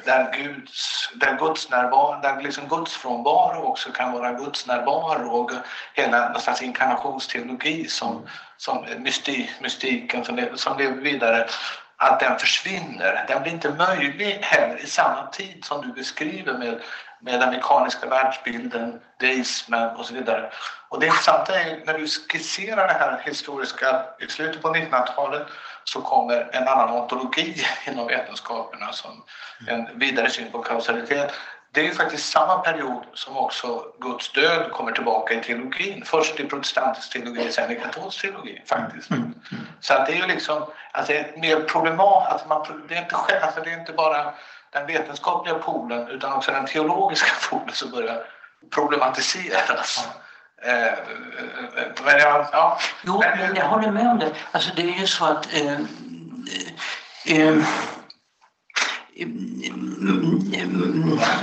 [0.04, 5.50] där Guds, där Guds, närvaro, där liksom Guds frånvaro också kan vara Guds närvaro och
[5.94, 11.46] hela någon slags inkarnationsteologi som, som mystik, mystiken som, som lever vidare
[11.96, 13.24] att den försvinner.
[13.28, 16.80] Den blir inte möjlig heller i samma tid som du beskriver med,
[17.24, 20.50] med den mekaniska världsbilden, deismen och så vidare.
[20.88, 25.46] Och det intressanta är när du skisserar det här historiska i slutet på 1900-talet
[25.84, 29.22] så kommer en annan ontologi inom vetenskaperna som
[29.66, 31.32] en vidare syn på kausalitet.
[31.72, 36.02] Det är ju faktiskt samma period som också Guds död kommer tillbaka i teologin.
[36.06, 39.10] Först i protestantisk teologi, sen i katolsk teologi faktiskt.
[39.10, 39.66] Mm, mm.
[39.80, 43.70] Så att det är ju liksom, alltså mer problematiskt, alltså det, är inte, alltså det
[43.70, 44.34] är inte bara
[44.74, 48.26] den vetenskapliga polen utan också den teologiska polen som börjar
[48.70, 50.08] problematiseras.
[50.62, 50.94] Eh, eh,
[52.04, 52.78] men jag, ja.
[53.02, 54.32] Jo, men jag håller med om det.
[54.52, 55.80] Alltså det är ju så att eh,
[57.26, 57.56] eh,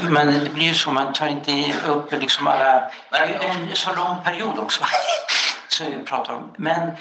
[0.10, 2.92] men det blir ju så, man tar inte upp liksom alla...
[3.12, 4.84] Det är en så lång period också
[5.68, 6.54] som vi pratar om.
[6.58, 6.92] Men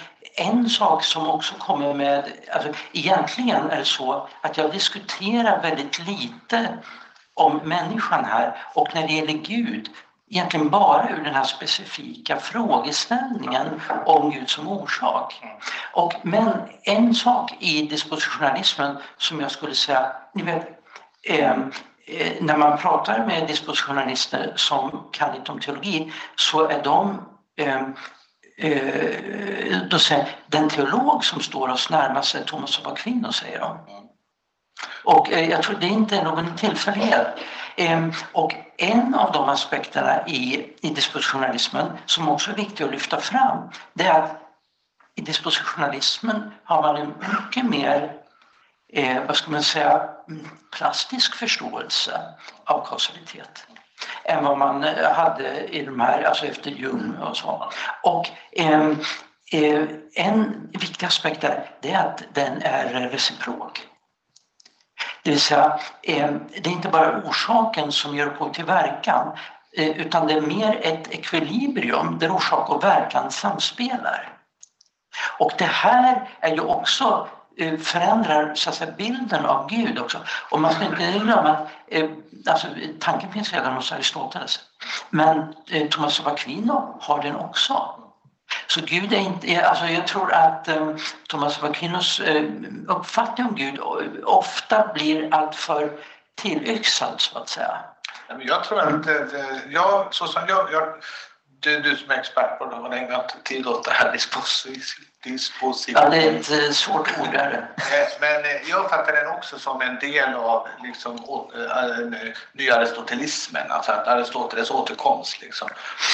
[0.41, 2.31] en sak som också kommer med...
[2.51, 6.77] Alltså, egentligen är det så att jag diskuterar väldigt lite
[7.33, 9.89] om människan här och när det gäller Gud
[10.31, 15.41] egentligen bara ur den här specifika frågeställningen om Gud som orsak.
[15.93, 16.49] Och, men
[16.83, 20.67] en sak i dispositionalismen som jag skulle säga, ni vet,
[21.27, 21.71] ehm,
[22.07, 27.21] eh, när man pratar med dispositionalister som kan lite om teologi så är de
[27.57, 27.81] eh,
[28.57, 33.77] eh, då säger den teolog som står oss närmast är Thomas av Aquino, säger de.
[35.03, 37.27] Och eh, jag tror det inte är någon tillfällighet.
[37.75, 43.19] Ehm, och en av de aspekterna i, i dispositionalismen som också är viktig att lyfta
[43.19, 44.41] fram det är att
[45.15, 48.13] i dispositionalismen har man en mycket mer
[48.93, 52.21] eh, vad ska man säga, mm, plastisk förståelse
[52.65, 53.67] av kausalitet
[54.23, 57.71] än vad man eh, hade i de här, alltså efter Jung och så.
[58.03, 58.99] Och ehm,
[59.51, 59.81] eh,
[60.15, 63.87] en viktig aspekt där, det är att den är reciprok.
[65.23, 66.31] Det vill säga, eh,
[66.61, 69.37] det är inte bara orsaken som gör upphov till verkan.
[69.77, 74.37] Eh, utan det är mer ett ekvilibrium där orsak och verkan samspelar.
[75.39, 77.27] Och det här är ju också
[77.57, 80.17] Eh, förändrar så att säga, bilden av Gud också.
[80.49, 82.09] Och man ska inte glömma att eh,
[82.47, 82.67] alltså,
[82.99, 84.59] tanken finns redan hos Aristoteles.
[85.09, 87.97] Men eh, Thomas av Aquino har den också.
[88.67, 90.95] Så Gud är inte, alltså jag tror att eh,
[91.29, 92.43] Thomas av Aquinos eh,
[92.87, 93.79] uppfattning om Gud
[94.23, 95.99] ofta blir alltför
[96.35, 97.77] tillyxad så att säga.
[98.39, 99.05] Jag tror att,
[99.69, 100.83] jag, så som jag, jag
[101.59, 104.13] du, du som är expert på det har ägnat tid åt det här
[105.23, 105.95] dispositiv.
[105.97, 107.35] Ja, det är ett eh, svårt ord.
[107.35, 107.51] Eh,
[108.19, 111.47] men eh, jag fattar den också som en del av liksom,
[112.53, 115.41] nyaristotelismen, alltså att Aristoteles återkomst.
[115.41, 115.69] Liksom.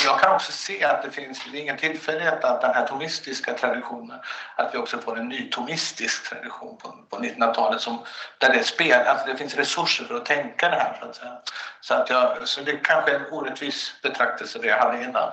[0.06, 3.54] Jag kan också se att det finns, det är ingen tillfällighet att den här tomistiska
[3.54, 4.20] traditionen,
[4.56, 8.00] att vi också får en ny tomistisk tradition på, på 1900-talet som,
[8.38, 10.98] där det spel, alltså det finns resurser för att tänka det här.
[11.00, 11.38] Så att säga.
[11.82, 15.32] Så, att jag, så det kanske är en orättvis betraktelse det jag hade innan.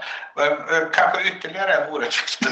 [0.93, 2.39] Kanske ytterligare en orättvis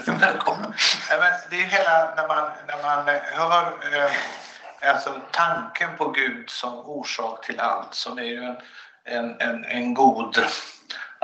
[0.00, 0.63] betraktelse.
[1.10, 6.78] Men det är hela när man, när man hör eh, alltså tanken på Gud som
[6.78, 8.56] orsak till allt som är ju en,
[9.04, 10.44] en, en, en god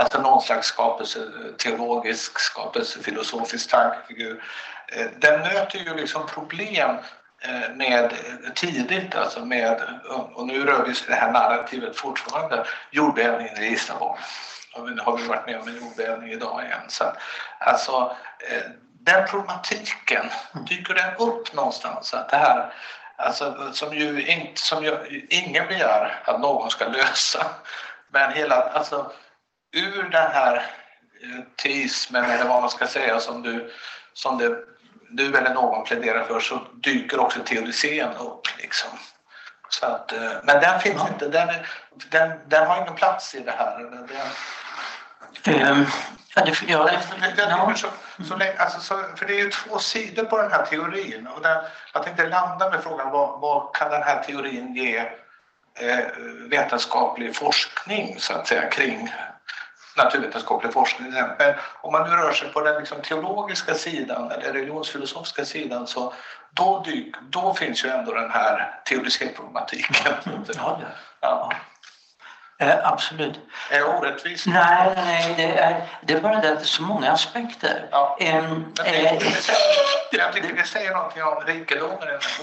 [0.01, 1.21] Alltså någon slags skapelse,
[1.59, 4.43] teologisk skapelse, filosofisk tankefigur.
[4.89, 6.91] Eh, den möter ju liksom problem
[7.41, 8.15] eh, med
[8.55, 9.83] tidigt, alltså med,
[10.35, 14.19] och nu rör vi sig det här narrativet fortfarande, jordbävningen i Lissabon.
[14.75, 16.81] Och nu har vi varit med om en jordbävning idag igen.
[16.89, 17.05] Så,
[17.59, 18.17] alltså,
[18.51, 18.71] eh,
[19.01, 20.31] den problematiken,
[20.69, 22.15] dyker den upp någonstans?
[22.15, 22.73] Att det här,
[23.17, 27.47] alltså, som ju inte, som ju, ingen begär att någon ska lösa.
[28.13, 29.13] Men hela, alltså,
[29.73, 30.57] ur den här
[31.23, 33.73] eh, teismen eller vad man ska säga som du,
[34.13, 34.57] som det,
[35.11, 38.47] du eller någon pläderar för så dyker också teodicén upp.
[38.59, 38.91] Liksom.
[39.69, 41.49] Så att, eh, men den finns inte, den,
[42.11, 43.79] den, den har ingen plats i det här.
[43.79, 44.09] Den,
[46.35, 46.85] Ja, det, ja,
[47.37, 47.75] det, ja.
[47.77, 47.87] Så,
[48.29, 51.27] så länge, alltså, så, för det är ju två sidor på den här teorin.
[51.27, 51.65] Och den,
[51.95, 54.99] jag tänkte landa med frågan vad, vad kan den här teorin ge
[55.79, 56.05] eh,
[56.51, 59.13] vetenskaplig forskning så att säga kring
[59.97, 61.13] naturvetenskaplig forskning.
[61.39, 66.15] Men om man nu rör sig på den liksom, teologiska sidan eller religionsfilosofiska sidan så
[66.51, 69.97] då, dyk, då finns ju ändå den här teodicéproblematiken.
[70.57, 70.81] Ja,
[71.21, 71.53] ja.
[72.61, 73.41] Eh, absolut.
[73.71, 74.47] Är jag orättvis?
[74.47, 77.89] Nej, nej det, är, det är bara det att det är så många aspekter.
[77.91, 78.17] Ja.
[78.19, 79.13] Det, eh,
[80.11, 82.39] jag tycker det säger någonting om rikedomen i den här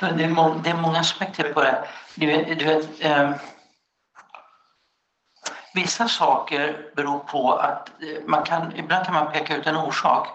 [0.00, 0.16] boken.
[0.18, 1.84] det, är må, det är många aspekter på det.
[2.14, 3.34] Du du vet um,
[5.74, 10.28] vissa saker beror på att eh, man kan, ibland kan man peka ut en orsak.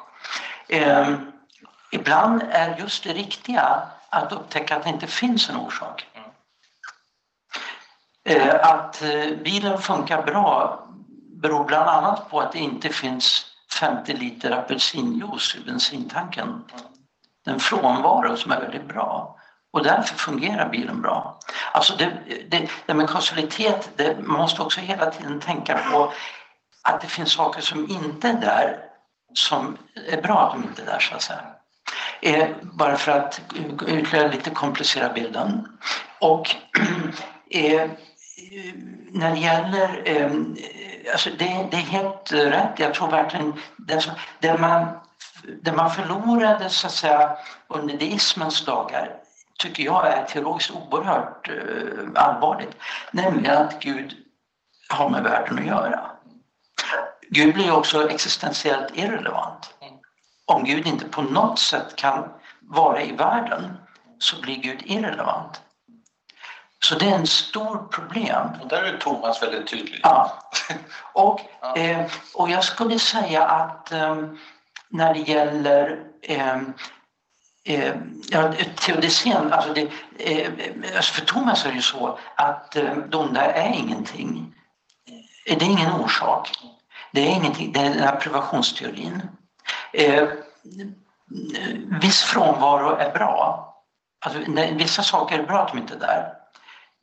[0.69, 1.31] Um,
[1.91, 6.07] ibland är just det riktiga att upptäcka att det inte finns en orsak.
[8.29, 10.79] Eh, att eh, bilen funkar bra
[11.41, 13.45] beror bland annat på att det inte finns
[13.79, 16.63] 50 liter apelsinjuice i bensintanken.
[17.45, 19.35] Den frånvaro som är väldigt bra
[19.73, 21.39] och därför fungerar bilen bra.
[21.71, 22.11] Alltså det,
[22.49, 26.13] det, det med kausalitet, det, man måste också hela tiden tänka på
[26.83, 28.77] att det finns saker som inte är där
[29.33, 29.77] som
[30.07, 31.45] är bra att de inte är där så att säga.
[32.21, 35.67] Eh, bara för att eh, ytterligare lite komplicera bilden.
[36.19, 36.55] Och
[37.51, 37.89] eh,
[39.11, 40.57] när det gäller, ehm,
[41.11, 44.87] alltså det, det, är helt rätt, jag tror verkligen det, det, man,
[45.61, 47.37] det man förlorade så att säga
[47.67, 49.15] under deismens dagar
[49.59, 52.75] tycker jag är teologiskt oerhört eh, allvarligt,
[53.11, 54.13] nämligen att Gud
[54.89, 56.11] har med världen att göra.
[57.29, 59.73] Gud blir också existentiellt irrelevant.
[60.45, 62.29] Om Gud inte på något sätt kan
[62.61, 63.77] vara i världen
[64.19, 65.61] så blir Gud irrelevant.
[66.85, 68.47] Så det är en stor problem.
[68.61, 69.99] Och där är Thomas väldigt tydlig.
[70.03, 70.51] Ja.
[71.13, 71.75] Och, ja.
[71.75, 72.05] Eh,
[72.35, 74.15] och jag skulle säga att eh,
[74.89, 76.57] när det gäller eh,
[77.65, 77.95] eh,
[78.29, 79.81] ja, teodicén, alltså det,
[80.17, 80.51] eh,
[80.95, 84.55] alltså för Thomas är det ju så att eh, Donda är ingenting.
[85.45, 86.49] Eh, det är ingen orsak.
[87.11, 89.21] Det är ingenting, det är den här privationsteorin.
[89.93, 90.27] Eh,
[92.01, 93.65] viss frånvaro är bra.
[94.25, 94.39] Alltså,
[94.71, 96.38] vissa saker är bra att de inte är där.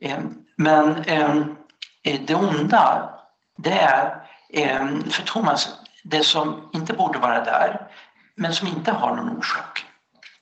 [0.01, 1.57] Ehm, men ehm,
[2.05, 3.11] eh, det onda,
[3.57, 7.89] det är ehm, för Thomas det som inte borde vara där,
[8.35, 9.85] men som inte har någon orsak.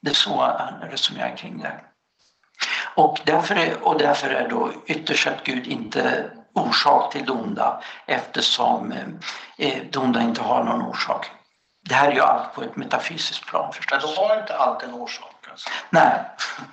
[0.01, 1.81] Det är så han resonerar kring det.
[2.95, 7.83] Och därför är, och därför är då ytterst att Gud inte orsak till det onda
[8.07, 9.07] eftersom eh,
[9.59, 11.31] eh det onda inte har någon orsak.
[11.89, 14.05] Det här är ju allt på ett metafysiskt plan förstås.
[14.05, 15.34] Men då har inte allt en orsak?
[15.55, 15.71] Alltså.
[15.91, 16.21] Nej,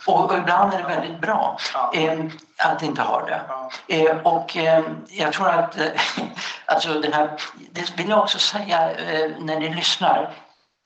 [0.08, 1.92] och, ibland är det väldigt bra ja.
[1.94, 2.20] eh,
[2.58, 3.42] att inte ha det.
[3.48, 3.72] Ja.
[3.88, 5.78] Eh, och eh, jag tror att,
[6.66, 7.30] alltså det här,
[7.72, 8.90] det vill jag också säga
[9.40, 10.34] när ni lyssnar,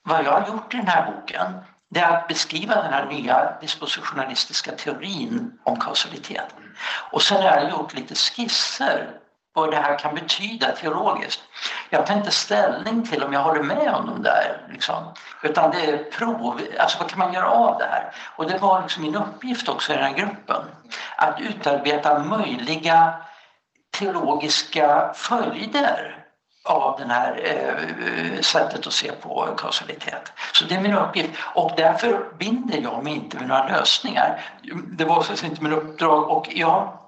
[0.04, 1.52] vad jag har gjort i den här boken
[1.90, 6.54] det är att beskriva den här nya dispositionalistiska teorin om kausalitet.
[7.12, 9.10] Och sen har jag gjort lite skisser
[9.56, 11.42] vad det här kan betyda teologiskt.
[11.90, 14.66] Jag tar inte ställning till om jag håller med om de där.
[14.72, 15.14] Liksom.
[15.42, 18.12] Utan det är prov, alltså vad kan man göra av det här?
[18.36, 20.62] Och det var liksom min uppgift också i den här gruppen.
[21.16, 23.14] Att utarbeta möjliga
[23.98, 26.24] teologiska följder
[26.64, 30.32] av det här eh, sättet att se på kausalitet.
[30.52, 34.40] Så det är min uppgift och därför binder jag mig inte med några lösningar.
[34.86, 36.98] Det var så inte min uppdrag och jag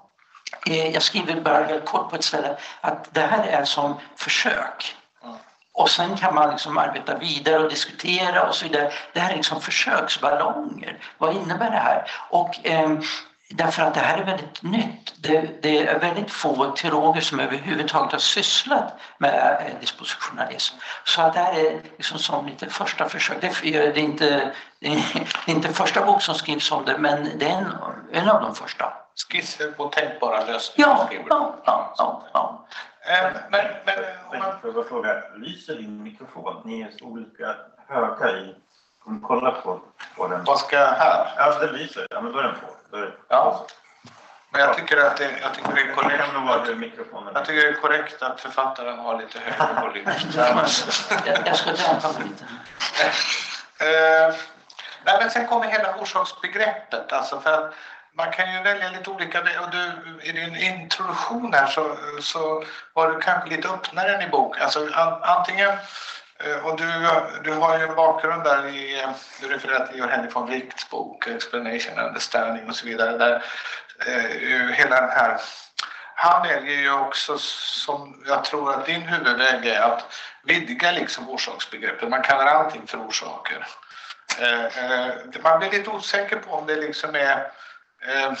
[0.65, 4.95] jag skriver bara helt kort på ett ställe att det här är som försök.
[5.79, 8.91] Och sen kan man liksom arbeta vidare och diskutera och så vidare.
[9.13, 10.97] Det här är liksom försöksballonger.
[11.17, 12.11] Vad innebär det här?
[12.29, 12.99] Och, eh,
[13.49, 15.13] därför att det här är väldigt nytt.
[15.17, 20.75] Det, det, är väldigt få teologer som överhuvudtaget har sysslat med eh, dispositionalism.
[21.03, 23.37] Så att det här är liksom som lite första försök.
[23.41, 24.87] Det är, det är, inte, det
[25.51, 27.73] är inte första bok som skrivs om det men det är en,
[28.11, 28.93] en av de första
[29.27, 30.89] skisser på tänkbara lösningar.
[30.89, 32.67] Ja, ja, ja, ja, ja.
[33.09, 33.97] Ähm, men, men
[34.31, 34.61] om man...
[34.61, 36.61] Får jag fråga, lyser din mikrofon?
[36.65, 37.55] Ni är så olika
[37.87, 38.55] höga i...
[39.03, 39.81] Om du kollar på,
[40.15, 40.43] på den.
[40.43, 41.33] Vad ska jag här?
[41.37, 42.07] Ja, den lyser.
[42.09, 42.97] Ja, men då är den på.
[42.97, 43.11] Är det...
[43.27, 43.65] Ja.
[44.51, 46.77] Men jag tycker att det, jag tycker det är korrekt.
[46.77, 47.33] Mikrofonen.
[47.33, 50.05] Jag tycker det är korrekt att författaren har lite högre volym.
[51.45, 52.43] jag ska dämpa mig lite.
[53.81, 54.35] Uh,
[55.05, 57.11] nej, men sen kommer hela orsaksbegreppet.
[57.11, 57.73] Alltså för att
[58.19, 59.39] man kan ju välja lite olika.
[59.39, 59.83] Och du,
[60.23, 62.63] I din introduktion här så, så
[62.93, 64.63] var du kanske lite öppnare än i boken.
[64.63, 64.89] Alltså,
[65.21, 65.69] antingen,
[66.39, 66.89] eh, och du,
[67.43, 69.05] du har ju en bakgrund där i,
[69.41, 73.17] du refererar till Georg von Wichts bok Explanation and Understanding och så vidare.
[73.17, 73.43] Där
[74.07, 75.41] eh, hela den här
[76.15, 80.13] han väljer ju också, som jag tror att din huvudväg är, att
[80.43, 82.09] vidga liksom orsaksbegreppet.
[82.09, 83.67] Man kallar allting för orsaker.
[84.39, 85.11] Eh, eh,
[85.43, 87.51] man blir lite osäker på om det liksom är
[88.07, 88.33] eh,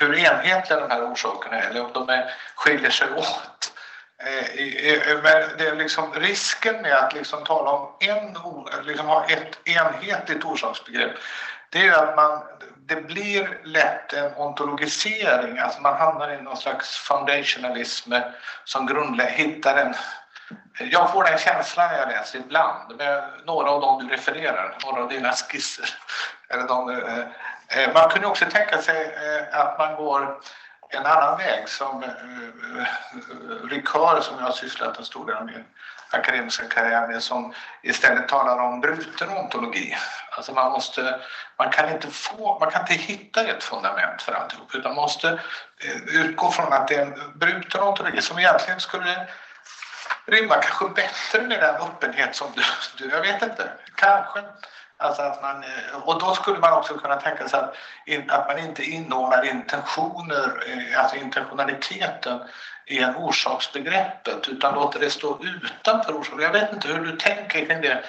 [0.00, 3.72] hur enhetliga de här orsakerna är eller om de är, skiljer sig åt.
[4.18, 4.60] Eh,
[4.90, 8.36] eh men det är liksom risken med att liksom tala om en,
[8.84, 11.16] liksom ha ett enhetligt orsaksbegrepp
[11.70, 12.42] det är ju att man,
[12.76, 18.12] det blir lätt en ontologisering, alltså man hamnar i någon slags foundationalism
[18.64, 19.94] som grundlägger, hittar en
[20.90, 25.02] jag får den känslan när jag läser ibland med några av dem du refererar, några
[25.02, 25.88] av dina skisser.
[26.48, 27.24] Eller de, eh,
[27.68, 30.40] Eh, man kunde också tänka sig eh, att man går
[30.88, 32.10] en annan väg som eh,
[33.70, 35.64] Ricard som jag har sysslat en stor del av min
[36.10, 39.96] akademiska karriär med som istället talar om bruten ontologi.
[40.30, 41.20] Alltså man, måste,
[41.58, 45.40] man, kan inte få, man kan inte hitta ett fundament för alltihop utan man måste
[46.06, 49.28] utgå från att det är en bruten ontologi som egentligen skulle
[50.26, 52.62] rimma kanske bättre med den öppenhet som du,
[52.98, 54.42] du jag vet inte, kanske
[54.98, 57.74] Alltså att man, eh, och då skulle man också kunna tänka sig att,
[58.28, 62.40] att man inte inordnar intentioner, eh, alltså intentionaliteten
[62.86, 66.40] i en orsaksbegreppet utan låter det stå utanför orsaken.
[66.40, 68.04] Jag vet inte hur du tänker kring det.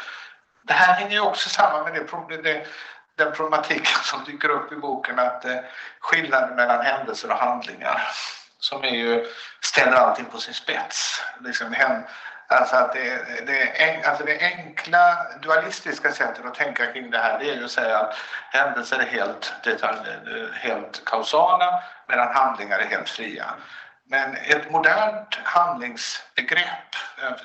[0.62, 2.68] Det här hänger ju också samman med det, det,
[3.16, 5.58] den problematiken som dyker upp i boken att eh,
[6.00, 8.02] skillnaden mellan händelser och handlingar
[8.60, 9.28] som är ju,
[9.62, 11.22] ställer allting på sin spets.
[11.40, 11.74] Liksom,
[12.50, 17.50] Alltså att det, det, alltså det enkla dualistiska sättet att tänka kring det här det
[17.50, 18.16] är ju att säga att
[18.52, 19.54] händelser är helt,
[20.54, 23.46] helt kausala medan handlingar är helt fria.
[24.10, 26.96] Men ett modernt handlingsbegrepp,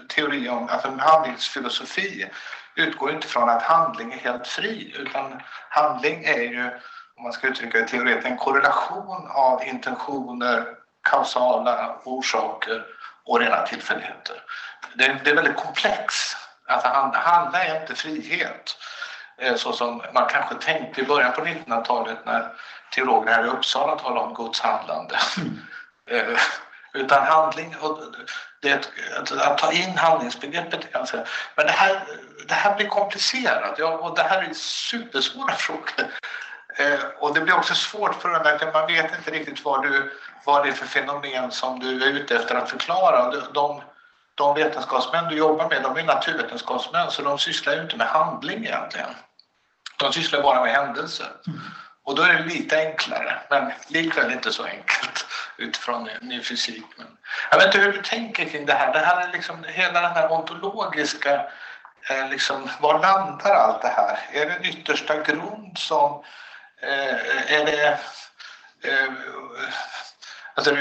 [0.09, 2.30] teori om, alltså en handlingsfilosofi
[2.74, 6.70] utgår inte från att handling är helt fri utan handling är ju,
[7.16, 10.66] om man ska uttrycka det teoretiskt, en korrelation av intentioner,
[11.03, 12.84] kausala orsaker
[13.25, 14.43] och rena tillfälligheter
[14.95, 16.14] det, det är väldigt komplex.
[16.66, 18.77] Alltså, handla är inte frihet
[19.39, 22.53] eh, så som man kanske tänkte i början på 1900-talet när
[22.95, 25.18] teologer här i Uppsala talade om Guds handlande.
[26.07, 26.37] Mm.
[26.95, 27.77] Utan handling,
[28.62, 28.91] det,
[29.41, 31.16] att ta in handlingsbegreppet kanske.
[31.57, 32.03] Men det här,
[32.49, 36.07] det här blir komplicerat ja, och det här är supersvåra frågor.
[36.77, 40.12] Eh, och det blir också svårt för att man vet inte riktigt vad, du,
[40.45, 43.31] vad det är för fenomen som du är ute efter att förklara.
[43.31, 43.83] De, de
[44.35, 48.64] de vetenskapsmän du jobbar med, de är naturvetenskapsmän så de sysslar ju inte med handling
[48.64, 49.14] egentligen.
[49.99, 51.27] De sysslar bara med händelser.
[51.47, 51.61] Mm.
[52.05, 56.85] Och då är det lite enklare, men likväl inte så enkelt utifrån ny fysik.
[56.97, 57.07] Men
[57.51, 58.93] jag vet inte hur du tänker kring det här.
[58.93, 61.47] Det här är liksom hela den här ontologiska
[62.11, 64.18] eh, liksom, var landar allt det här?
[64.33, 66.25] Är det en yttersta grund som...
[66.83, 67.99] Eh, är det...
[68.83, 69.12] Eh,
[70.55, 70.76] alltså,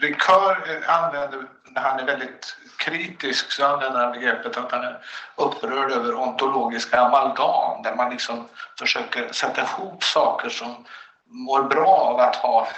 [0.00, 4.98] Ricard använder, när han är väldigt kritisk, så använder han begreppet att han är
[5.36, 8.48] upprörd över ontologiska amalgam där man liksom
[8.78, 10.86] försöker sätta ihop saker som
[11.26, 12.68] mår bra av att ha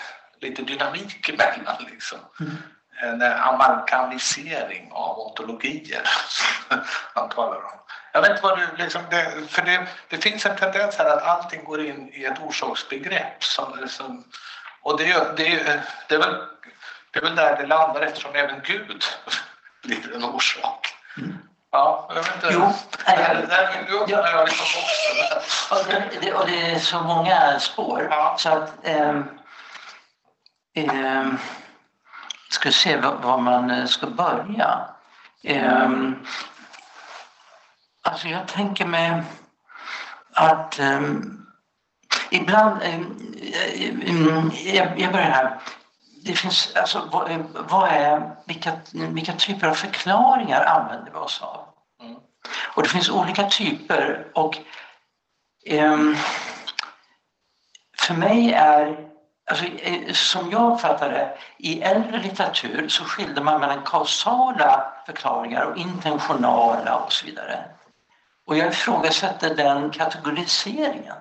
[0.40, 1.84] lite dynamik emellan.
[1.90, 2.18] Liksom.
[2.40, 2.56] Mm.
[3.02, 6.78] En amalgamisering av ontologier som
[7.14, 7.78] han talar om.
[8.12, 11.22] Jag vet inte vad du, liksom, det, för det, det, finns en tendens här att
[11.22, 13.44] allting går in i ett orsaksbegrepp.
[13.44, 14.24] Som, som,
[14.82, 16.34] och det, det, det, är väl,
[17.10, 19.04] det är väl där det landar eftersom även Gud
[19.82, 20.94] blir en orsak.
[21.16, 21.38] Mm.
[21.70, 22.48] Ja, jag vet inte.
[22.52, 22.72] Jo,
[23.06, 24.82] där, ja, jag liksom.
[25.70, 25.84] Och
[26.20, 28.36] det, och det är så många spår ja.
[28.38, 29.28] så att ähm,
[30.74, 31.38] ähm,
[32.50, 34.88] ska se var man eh, ska börja.
[35.42, 36.26] Ähm,
[38.08, 39.22] alltså jag tänker mig
[40.32, 41.46] att ähm,
[42.30, 43.32] ibland, ähm,
[44.64, 45.60] jag, jag börjar här.
[46.24, 51.64] Det finns, alltså, vad, vad, är, vilka, vilka typer av förklaringar använder vi oss av?
[52.02, 52.16] Mm.
[52.74, 54.58] Och det finns olika typer och
[57.98, 59.08] för mig är
[59.50, 65.64] Alltså, eh, som jag uppfattar det, i äldre litteratur så skilde man mellan kausala förklaringar
[65.64, 67.64] och intentionala och så vidare.
[68.48, 71.14] Och jag ifrågasätter den kategoriseringen.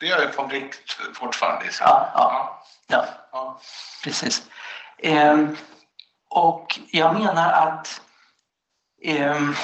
[0.00, 0.74] Det gör ju von Wright
[1.14, 1.66] fortfarande.
[1.80, 3.06] Ja, ja, ja.
[3.32, 3.60] ja,
[4.04, 4.50] precis.
[4.98, 5.56] Ehm,
[6.30, 8.00] och jag menar att
[9.02, 9.54] ehm,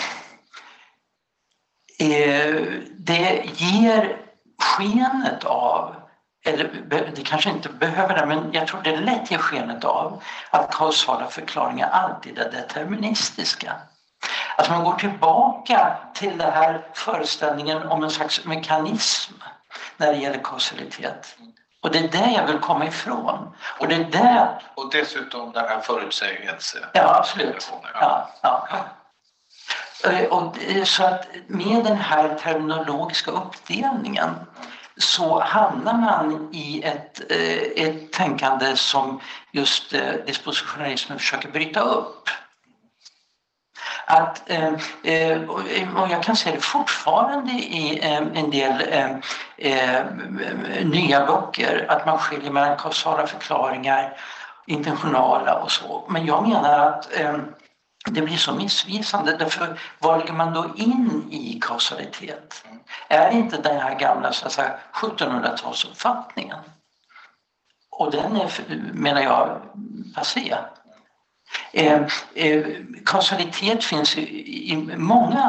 [1.98, 2.54] eh,
[2.98, 4.16] det ger
[4.58, 5.96] skenet av
[6.44, 10.74] eller det kanske inte behöver det, men jag tror det lätt ger skenet av att
[10.74, 13.76] kausala förklaringar alltid är deterministiska.
[14.60, 19.32] Att man går tillbaka till den här föreställningen om en slags mekanism
[19.96, 21.36] när det gäller kausalitet.
[21.82, 23.54] Och det är det jag vill komma ifrån.
[23.78, 24.48] Och, det är det...
[24.74, 26.78] och dessutom den här förutsägelse.
[26.92, 27.72] Ja, absolut.
[27.94, 28.68] Ja, ja.
[30.10, 34.30] Eh, och så att med den här terminologiska uppdelningen
[34.96, 39.20] så hamnar man i ett, eh, ett tänkande som
[39.52, 42.28] just eh, dispositionalismen försöker bryta upp.
[44.10, 45.42] Att, eh, eh,
[45.96, 48.72] och jag kan se det fortfarande i eh, en del
[50.84, 54.16] nya böcker, att man skiljer mellan kausala förklaringar,
[54.66, 56.04] intentionala och så.
[56.08, 57.08] Men jag menar att
[58.04, 62.64] det blir så missvisande därför vad lägger man då in i kausalitet?
[63.08, 66.58] Är inte den här gamla 1700-talsuppfattningen?
[67.90, 68.50] Och den är,
[68.92, 69.60] menar jag,
[70.14, 70.56] passé.
[71.72, 72.00] Eh,
[72.34, 72.64] eh,
[73.06, 75.44] kausalitet finns i, i, många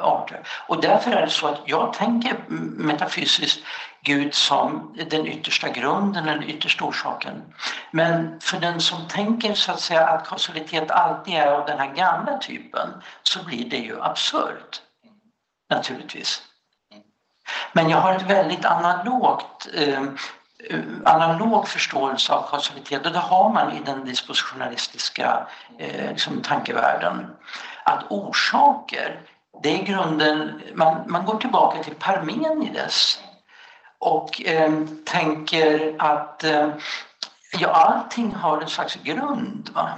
[0.00, 2.36] arter och därför är det så att jag tänker
[2.76, 3.64] metafysiskt
[4.02, 7.42] Gud som den yttersta grunden, den yttersta orsaken.
[7.90, 11.94] Men för den som tänker så att säga att kausalitet alltid är av den här
[11.94, 12.88] gamla typen
[13.22, 14.82] så blir det ju absurt.
[15.70, 16.42] Naturligtvis.
[17.72, 20.02] Men jag har ett väldigt analogt eh,
[20.70, 25.46] Eh, analog förståelse av kausalitet och det har man i den dispositionalistiska
[25.78, 27.26] eh, liksom, tankevärlden.
[27.84, 29.20] Att orsaker,
[29.62, 33.20] det är grunden, man, man går tillbaka till Parmenides
[33.98, 34.72] och eh,
[35.04, 36.68] tänker att eh,
[37.58, 39.70] ja, allting har en slags grund.
[39.74, 39.90] Va?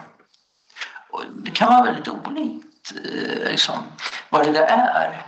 [1.10, 3.78] Och det kan vara väldigt olikt eh, liksom,
[4.30, 5.22] vad det är.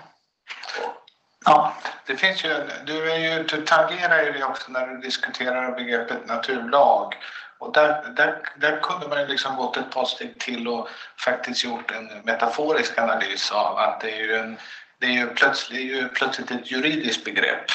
[1.45, 1.73] Ja.
[2.09, 2.55] Det finns ju,
[2.85, 7.15] du, är ju, du tangerar ju det också när du diskuterar begreppet naturlag.
[7.59, 10.89] Och där, där, där kunde man ju liksom gått ett par steg till och
[11.25, 14.57] faktiskt gjort en metaforisk analys av att det är ju, en,
[14.99, 17.71] det är ju, plötsligt, ju plötsligt ett juridiskt begrepp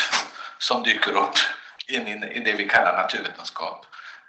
[0.58, 1.36] som dyker upp
[1.88, 3.86] in i det vi kallar naturvetenskap.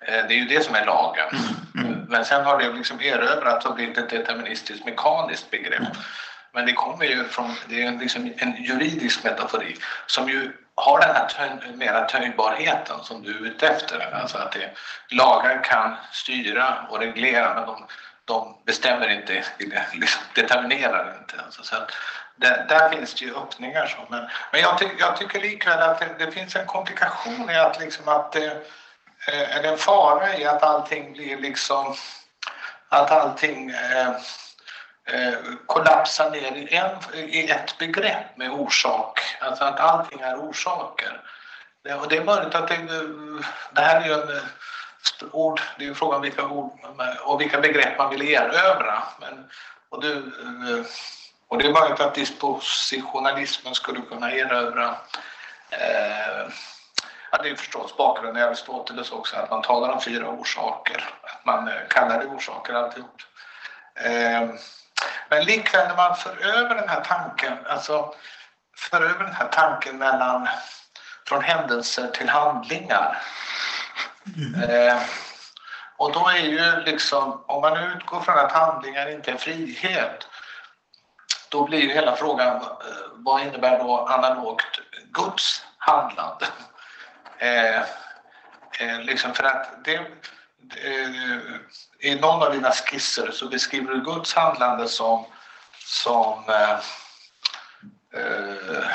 [0.06, 1.28] Eh, det är ju det som är lagen.
[1.74, 1.86] Mm.
[1.86, 2.06] mm.
[2.08, 5.88] Men sen har det liksom erövrats och blivit ett deterministiskt mekaniskt begrepp.
[6.54, 9.76] Men det kommer ju från, det är liksom en juridisk metafori
[10.06, 14.14] som ju har den här töj, mera töjbarheten som du är ute efter.
[14.14, 14.70] Alltså att det,
[15.08, 17.86] lagar kan styra och reglera men de,
[18.24, 19.44] de bestämmer inte,
[19.92, 21.44] liksom determinerar inte.
[21.44, 21.92] Alltså så att,
[22.68, 23.86] där finns det ju öppningar.
[23.86, 23.96] Så.
[24.08, 27.80] Men, men jag, ty, jag tycker likväl att det, det, finns en komplikation i att,
[27.80, 28.46] liksom att det,
[29.28, 31.94] eh, eller en fara i att allting blir liksom
[32.88, 34.14] att allting eh,
[35.06, 35.34] Eh,
[35.66, 39.20] kollapsa kollapsar ner i, en, i ett begrepp med orsak.
[39.40, 41.20] Alltså att allting är orsaker.
[41.82, 42.78] Det, och det är möjligt att det,
[43.72, 44.42] det här är ju en eh,
[45.32, 46.72] ord, det är ju frågan om vilka ord
[47.24, 49.02] och vilka begrepp man vill erövra.
[49.20, 49.50] Men,
[49.88, 50.84] och du, eh,
[51.48, 54.96] Och det är möjligt att dispositionalismen skulle kunna erövra
[55.70, 56.48] eh,
[57.30, 61.10] Ja, det är förstås bakgrunden i Aristoteles också, att man talar om fyra orsaker.
[61.22, 63.22] Att man kallar det orsaker alltihop.
[63.94, 64.48] Eh,
[65.28, 68.14] men likväl när man för över den här tanken, alltså
[68.76, 70.48] för över den här tanken mellan
[71.28, 73.22] från händelser till handlingar.
[74.36, 74.98] Mm.
[75.96, 80.26] och då är ju liksom, om man utgår från att handlingar inte är frihet,
[81.48, 82.64] då blir ju hela frågan,
[83.12, 84.80] vad innebär då analogt
[85.12, 86.46] Guds handlande?
[87.38, 87.80] Eh,
[88.80, 90.02] eh, liksom för att det, eh,
[90.76, 95.24] Eh, I någon av dina skisser så beskriver du Guds handlande som,
[95.78, 96.78] som eh,
[98.20, 98.86] eh,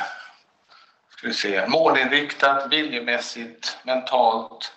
[1.10, 4.74] ska vi se, målinriktat, viljemässigt, mentalt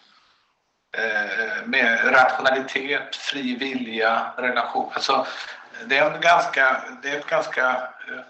[0.97, 4.93] eh, med rationalitet, fri vilja, relation.
[4.95, 5.26] Alltså,
[5.86, 7.70] det är, en ganska, det är ett ganska
[8.09, 8.24] eh,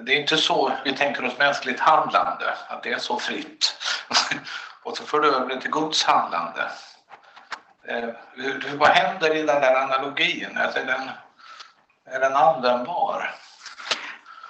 [0.00, 3.76] det är inte så vi tänker oss mänskligt handlande, att det är så fritt.
[4.82, 6.70] och så för du över det till Guds handlande.
[7.88, 8.08] Eh,
[8.78, 10.58] vad händer i den där analogin?
[10.58, 11.10] Alltså, är, den,
[12.06, 13.34] är den användbar?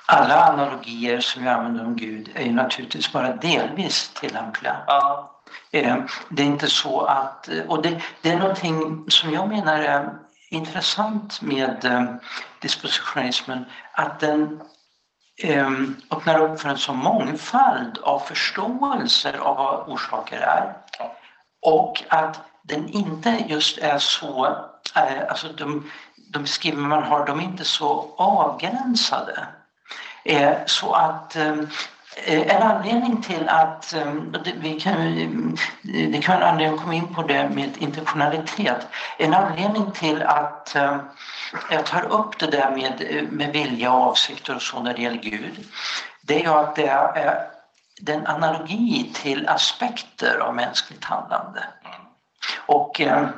[0.07, 4.77] Alla analogier som vi använder om Gud är ju naturligtvis bara delvis tillämpliga.
[4.87, 5.31] Ja.
[5.71, 5.97] Eh,
[6.29, 7.49] det är inte så att...
[7.69, 10.11] Och det, det är någonting som jag menar är
[10.51, 12.05] intressant med eh,
[12.61, 14.63] dispositionalismen, att den
[16.11, 20.77] öppnar upp för en så mångfald av förståelser av vad orsaker är.
[21.63, 24.47] Och att den inte just är så,
[24.97, 25.91] eh, alltså de,
[26.33, 29.47] de beskrivningar man har, de är inte så avgränsade.
[30.25, 31.37] Eh, så att
[32.17, 34.13] Eh, eh en anledning till att, eh,
[34.57, 35.29] vi kan, eh,
[35.83, 38.87] det kan vara anledning att komma in på det med intentionalitet,
[39.19, 40.77] en anledning till att
[41.71, 45.23] jag tar upp det där med, med vilja och avsikter och så när det gäller
[45.23, 45.65] Gud,
[46.21, 47.49] det är ju att det är
[48.01, 51.65] den analogi till aspekter av mänskligt handlande.
[52.67, 53.29] Och eh,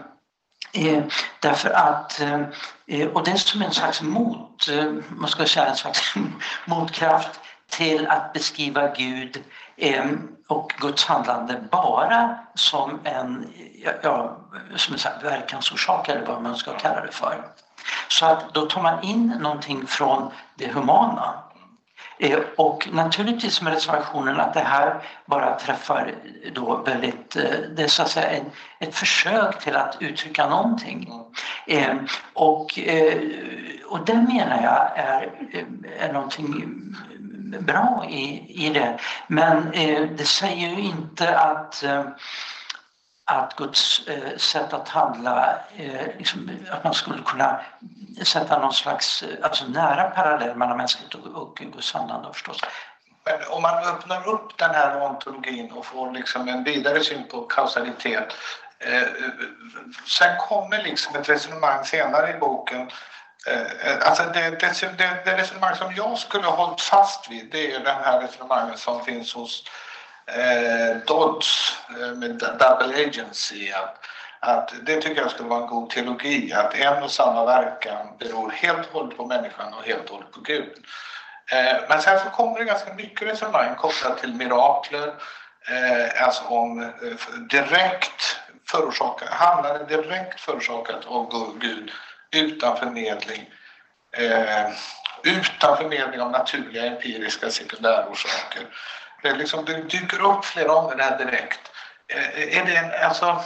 [0.73, 1.05] eh,
[1.41, 2.41] därför att, eh,
[2.87, 4.69] eh, och det är som en slags mot,
[5.09, 6.15] man ska säga en slags
[6.65, 9.45] motkraft till att beskriva Gud
[9.77, 10.05] eh,
[10.49, 13.53] och Guds handlande bara som en,
[14.03, 14.37] ja,
[14.77, 17.45] som en verkansorsak eller vad man ska kalla det för.
[18.09, 21.46] Så att då tar man in någonting från det humana.
[22.19, 26.15] Eh, och naturligtvis med reservationen att det här bara träffar
[26.53, 27.43] då väldigt, eh,
[27.77, 28.47] det är så att säga ett,
[28.81, 31.13] ett försök till att uttrycka någonting.
[31.67, 31.95] Eh,
[32.33, 32.79] och,
[33.87, 35.31] och det menar jag är,
[35.99, 36.77] är någonting
[37.61, 38.99] bra i, i det.
[39.27, 41.85] Men eh, det säger ju inte att,
[43.27, 47.61] att Guds eh, sätt att handla, eh, liksom, att man skulle kunna
[48.23, 52.61] sätta någon slags eh, alltså nära parallell mellan mänskligt och, och Guds handlande förstås.
[53.25, 57.43] Men om man öppnar upp den här ontologin och får liksom en vidare syn på
[57.43, 58.35] kausalitet
[58.79, 59.09] eh,
[60.07, 62.91] sen kommer liksom ett resonemang senare i boken
[63.47, 67.49] Eh, eh alltså det, det, det, det, resonemang som jag skulle ha hållit fast vid
[67.53, 69.65] det är det här resonemanget som finns hos
[70.27, 73.73] eh, Dodds eh, med double agency.
[73.73, 73.99] Att,
[74.41, 78.51] att det tycker jag skulle vara en god teologi, att en och samma verkan beror
[78.51, 80.73] helt och hållet på människan och helt och hållet på Gud.
[81.53, 85.15] Eh, men sen så kommer det ganska mycket resonemang kopplat till mirakler,
[85.69, 86.91] eh, alltså om eh,
[87.51, 88.37] direkt
[88.69, 91.91] förorsakat, handlande direkt förorsakat av Gud
[92.31, 93.51] utan förmedling,
[94.13, 94.71] eh,
[95.23, 98.63] utan förmedling av naturliga empiriska sekundärorsaker.
[99.27, 101.61] Det, liksom, det dyker upp flera områden direkt.
[102.09, 103.45] Eh, är det en, alltså,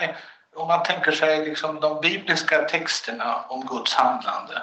[0.00, 0.16] är,
[0.56, 4.62] om man tänker sig liksom de bibliska texterna om Guds handlande.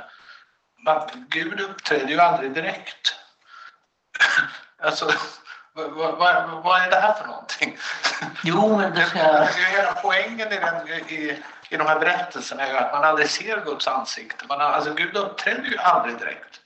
[0.86, 3.16] Man, Gud uppträder ju aldrig direkt.
[4.84, 5.14] alltså,
[5.74, 7.78] vad, vad, vad, är det här för någonting?
[8.44, 9.20] Jo, men det ska...
[9.44, 13.66] Hela poängen i, den, i, i de här berättelserna är ju att man aldrig ser
[13.66, 14.46] Guds ansikte.
[14.48, 16.60] Man, alltså, Gud uppträder ju aldrig direkt.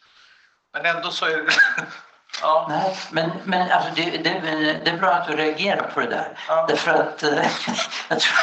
[0.73, 1.53] Men ändå så är det...
[2.41, 2.65] Ja.
[2.69, 4.39] Nej, men, men alltså det, det,
[4.83, 6.38] det, är bra att du reagerar på det där.
[6.47, 6.65] Ja.
[6.69, 7.29] Därför att, äh,
[8.09, 8.35] jag tror,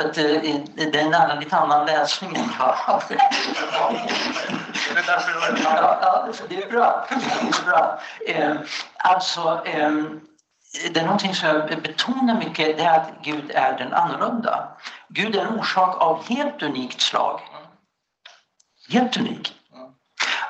[0.00, 0.24] att äh,
[0.74, 3.02] det är en annan, lite annan läsning än jag har.
[3.08, 3.14] Det
[5.00, 7.06] är därför du ja, ja, det är bra.
[7.08, 8.00] Det är bra.
[8.26, 8.56] Eh,
[8.96, 9.90] alltså, eh,
[10.92, 14.68] det är någonting som jag betonar mycket, det är att Gud är den annorlunda.
[15.08, 17.40] Gud är en orsak av helt unikt slag.
[18.88, 19.61] Helt unik.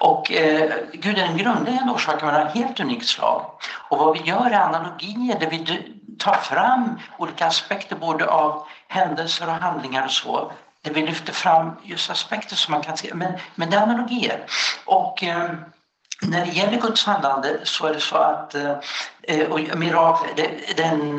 [0.02, 3.50] Och eh, Gud är en grundläggande orsak av helt unikt slag.
[3.88, 5.82] Och vad vi gör är analogier där vi
[6.18, 11.70] tar fram olika aspekter både av händelser och handlingar och så där vi lyfter fram
[11.82, 14.46] just aspekter som man kan se, men, men det är analogier.
[14.84, 15.50] Och eh,
[16.22, 18.78] när det gäller Guds handlande så är det så att eh,
[19.22, 21.18] Eh, och mirakel, det, den,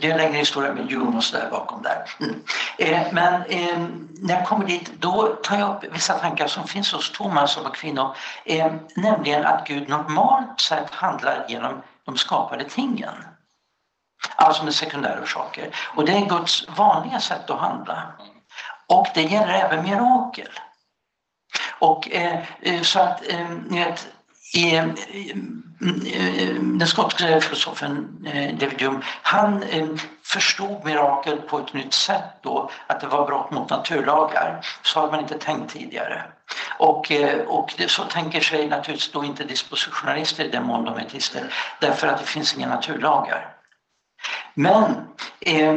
[0.00, 2.04] det är en längre historia med Djurgården och sådär bakom där.
[2.20, 2.42] Mm.
[2.78, 3.78] Eh, men eh,
[4.20, 7.76] när jag kommer dit då tar jag upp vissa tankar som finns hos Thomas och
[7.76, 8.16] kvinnor.
[8.44, 13.14] Eh, nämligen att Gud normalt sett handlar genom de skapade tingen.
[14.36, 15.76] Alltså med sekundära orsaker.
[15.96, 18.12] Och det är Guds vanliga sätt att handla.
[18.86, 20.48] Och det gäller även mirakel.
[21.78, 24.08] Och eh, eh så att, eh, ni vet,
[24.54, 25.62] Eh, mm,
[26.06, 29.64] eh, den skotske filosofen eh, David Hume, han
[30.24, 34.66] förstod mirakel på ett nytt sätt då, att det var brott mot naturlagar.
[34.82, 36.22] Så hade man inte tänkt tidigare.
[36.78, 37.12] Och,
[37.46, 41.54] och det, så tänker sig naturligtvis då inte dispositionalister i den mån de är tister,
[41.80, 43.54] därför att det finns inga naturlagar.
[44.54, 45.08] Men
[45.40, 45.74] eh,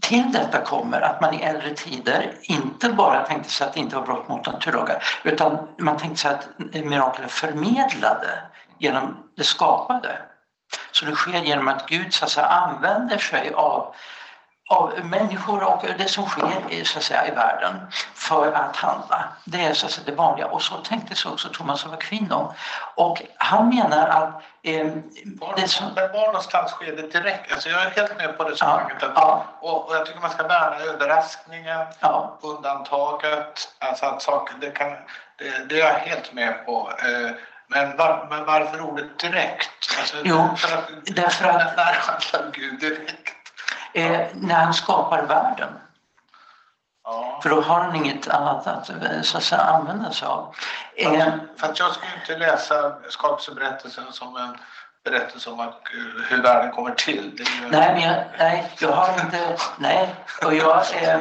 [0.00, 3.96] till detta kommer att man i äldre tider inte bara tänkte sig att det inte
[3.96, 6.48] var brott mot naturlagar utan man tänkte sig att
[6.84, 8.42] mirakler förmedlade
[8.78, 10.18] genom det skapade.
[10.92, 13.94] Så det sker genom att Gud så att säga, använder sig av
[14.68, 17.80] av människor och det som sker så att säga, i världen
[18.14, 19.24] för att handla.
[19.44, 22.54] Det är så att säga, det vanliga och så tänkte sig också Thomas av Aquino.
[22.94, 24.42] Och han menar att...
[24.62, 24.86] Eh,
[25.24, 25.94] var, det som...
[25.94, 27.52] var någonstans sker det direkt?
[27.52, 28.96] Alltså jag är helt med på resonemanget.
[29.00, 29.44] Ja, ja.
[29.60, 32.38] Och, och jag tycker man ska värna överraskningen, ja.
[32.42, 33.68] undantaget.
[33.78, 34.90] Alltså att saker, det, kan,
[35.38, 36.92] det, det är jag helt med på.
[36.98, 37.30] Eh,
[37.66, 39.98] men, var, men varför ordet direkt?
[39.98, 40.48] Alltså, jo,
[41.04, 41.76] därför att...
[41.76, 43.23] När handlar Gud direkt?
[43.94, 45.68] Eh, när han skapar världen.
[47.04, 47.40] Ja.
[47.42, 48.90] För då har han inget annat att,
[49.22, 50.54] så att säga, använda sig av.
[50.96, 51.26] Eh,
[51.56, 54.56] Fast jag skulle inte läsa skapelseberättelsen som en
[55.04, 55.80] berättelse om att,
[56.28, 57.44] hur världen kommer till.
[57.62, 57.68] Ju...
[57.68, 59.56] Nej, jag, nej, jag har inte...
[59.78, 60.14] Nej,
[60.44, 61.18] och jag, eh,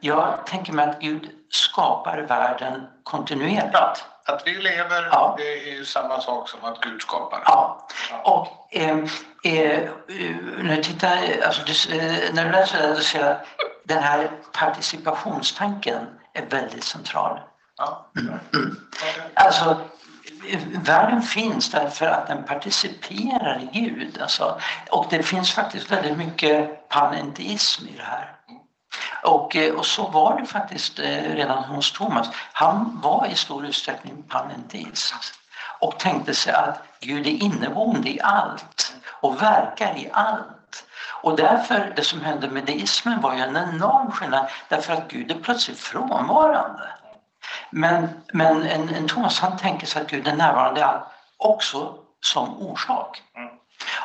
[0.00, 4.04] jag tänker mig att Gud skapar världen kontinuerligt.
[4.24, 5.34] Att vi lever, ja.
[5.38, 7.42] det är ju samma sak som att Gud skapar.
[7.46, 7.88] Ja.
[8.24, 8.98] Och eh,
[9.44, 9.90] eh,
[10.58, 11.62] när, du tittar, alltså,
[12.32, 13.46] när du läser det, så ser jag att
[13.84, 17.40] den här participationstanken är väldigt central.
[17.76, 18.10] Ja.
[18.20, 18.40] Mm.
[19.34, 19.80] Alltså,
[20.84, 24.18] världen finns därför att den participerar i Gud.
[24.20, 24.60] Alltså,
[24.90, 28.36] och det finns faktiskt väldigt mycket panenteism i det här.
[29.22, 32.28] Och, eh, och så var det faktiskt eh, redan hos Thomas.
[32.52, 35.14] Han var i stor utsträckning panenteist
[35.78, 40.84] och tänkte sig att Gud är inneboende i allt och verkar i allt.
[41.22, 45.30] Och därför, det som hände med deismen var ju en enorm skillnad därför att Gud
[45.30, 46.88] är plötsligt frånvarande.
[47.70, 51.02] Men, men en, en Thomas han tänker sig att Gud är närvarande i allt
[51.36, 53.22] också som orsak.
[53.36, 53.51] Mm.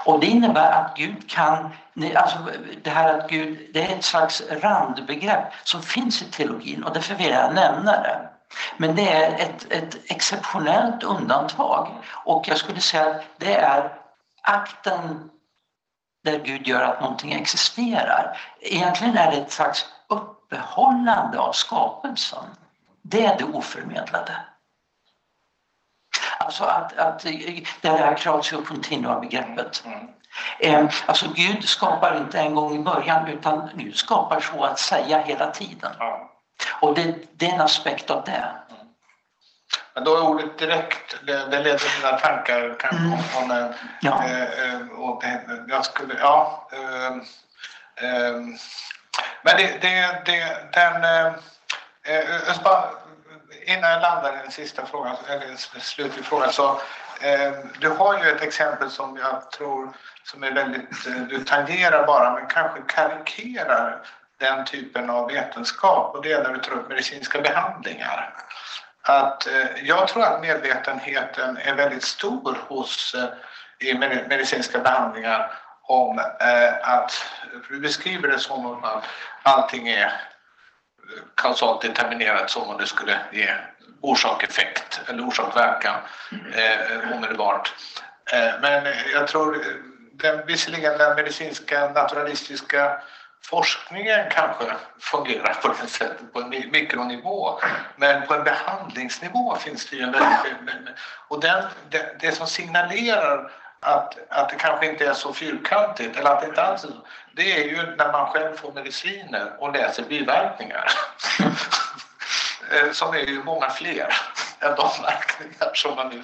[0.07, 1.73] Och det innebär att Gud kan,
[2.15, 2.37] alltså
[2.83, 7.15] det här att Gud, det är ett slags randbegrepp som finns i teologin och därför
[7.15, 8.29] vill jag nämna det.
[8.77, 11.87] Men det är ett, ett exceptionellt undantag
[12.25, 13.93] och jag skulle säga att det är
[14.41, 15.29] akten
[16.23, 18.37] där Gud gör att någonting existerar.
[18.61, 22.45] Egentligen är det ett slags uppehållande av skapelsen.
[23.01, 24.35] Det är det oförmedlade.
[26.47, 27.19] Alltså att, att
[27.81, 29.83] det här Cratio continua-begreppet.
[29.85, 30.07] Mm.
[30.59, 35.21] Eh, alltså Gud skapar inte en gång i början utan Gud skapar så att säga
[35.21, 35.91] hela tiden.
[35.99, 36.19] Mm.
[36.81, 38.31] Och det, det, är en aspekt av det.
[38.31, 38.87] Mm.
[39.93, 43.19] Men då är ordet direkt, det, det leder mina tankar kanske mm.
[43.43, 44.23] om en, ja.
[44.23, 46.69] Eh, eh, och det, jag skulle, ja.
[46.71, 47.07] Eh,
[48.09, 48.33] eh,
[49.43, 51.03] men det, det, det den,
[52.03, 52.96] eh, jag ska
[53.67, 56.81] innan jag landar i den sista frågan, eller slutlig fråga, så
[57.21, 59.93] eh, du har ju ett exempel som jag tror
[60.23, 64.01] som är väldigt, eh, du tangerar bara, men kanske karikerar
[64.39, 68.33] den typen av vetenskap och det är när du tar upp medicinska behandlingar.
[69.01, 73.93] Att, eh, jag tror att medvetenheten är väldigt stor hos, eh, i
[74.29, 75.51] medicinska behandlingar
[75.81, 77.25] om eh, att,
[77.69, 79.03] du beskriver det som att
[79.43, 80.21] allting är
[81.35, 83.49] kausalt determinerat som om det skulle ge
[84.01, 85.99] orsak-effekt eller orsak-verkan
[86.53, 87.73] eh, omedelbart.
[88.33, 89.63] Eh, men jag tror
[90.11, 93.01] den, visserligen den medicinska naturalistiska
[93.49, 94.65] forskningen kanske
[94.99, 97.59] fungerar på det sättet på en mikronivå
[97.95, 100.53] men på en behandlingsnivå finns det ju en väldigt...
[101.27, 106.29] Och den, det, det som signalerar att, att det kanske inte är så fyrkantigt eller
[106.29, 106.93] att det inte alls är så.
[107.31, 110.91] Det är ju när man själv får mediciner och läser biverkningar.
[112.71, 114.13] Eh, som är ju många fler
[114.59, 116.23] än de verkningar som man nu...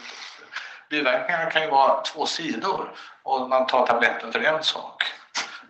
[0.90, 2.92] Biverkningarna kan ju vara två sidor
[3.24, 5.04] och man tar tabletten för en sak.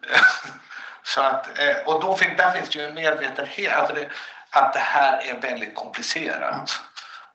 [1.04, 3.74] Så att, eh, och då finns, där finns det ju en medvetenhet.
[3.74, 4.10] Alltså det,
[4.50, 6.80] att det här är väldigt komplicerat.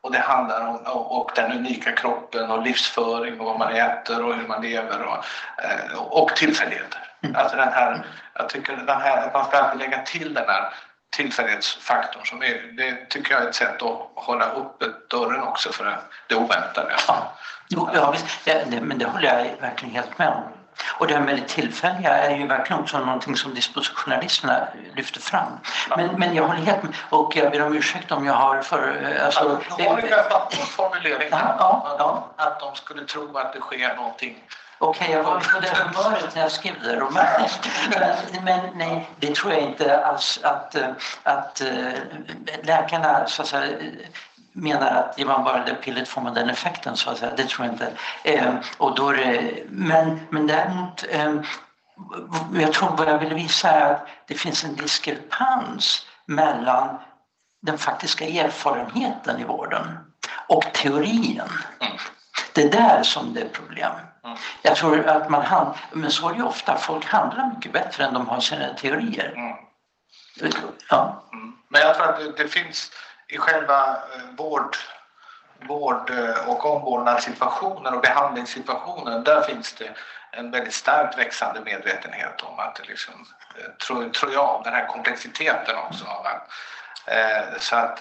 [0.03, 4.35] Och det handlar om och den unika kroppen och livsföring och vad man äter och
[4.35, 5.25] hur man lever och,
[5.65, 7.01] eh, och tillfälligheter.
[7.23, 7.37] Mm.
[7.37, 10.73] Alltså den här, jag tycker den här, man ska alltid lägga till den här
[11.17, 16.01] tillfällighetsfaktorn som är, det tycker jag är ett sätt att hålla uppe dörren också för
[16.29, 16.95] det oväntade.
[17.09, 17.33] Ja,
[17.69, 20.58] jo, ja visst, det, det, men det håller jag verkligen helt med om.
[20.99, 25.53] Och det här med det tillfälliga är ju verkligen också någonting som dispositionisterna lyfter fram.
[25.97, 29.19] Men, men jag håller helt med och jag ber om ursäkt om jag har för...
[29.25, 30.09] Alltså, ja, har du
[30.61, 32.29] en formulering ja, ja, ja.
[32.37, 34.37] att de skulle tro att det sker någonting
[34.81, 37.69] Okej, okay, jag var på det humöret när jag skrev det romanet.
[37.91, 40.77] Men, men, nej, det tror jag inte alls att,
[41.23, 41.93] att äh,
[42.63, 43.77] läkarna så att säga,
[44.63, 47.35] menar att ger man bara det pillet får man den effekten så att säga.
[47.37, 47.93] Det tror jag inte.
[48.25, 51.35] Eh, och då det, men, men däremot eh,
[52.55, 56.99] jag tror vad jag vill visa är att det finns en diskrepans mellan
[57.63, 59.99] den faktiska erfarenheten i vården
[60.49, 61.43] och teorin.
[62.53, 63.93] Det är där som det är problem.
[64.63, 68.05] Jag tror att man hand, men så är det ju ofta, folk handlar mycket bättre
[68.05, 69.33] än de har sina teorier.
[69.37, 69.57] Mm.
[70.91, 71.25] Ja.
[71.33, 71.53] Mm.
[71.69, 72.93] Men jag tror att det, det finns
[73.29, 74.77] i själva eh, vård,
[75.69, 79.91] vård eh, och omvårdnadssituationen och behandlingssituationen, där finns det
[80.33, 83.27] en väldigt starkt växande medvetenhet om att liksom,
[83.59, 86.05] eh, tror, tror jag, den här komplexiteten också.
[87.59, 88.01] Så att,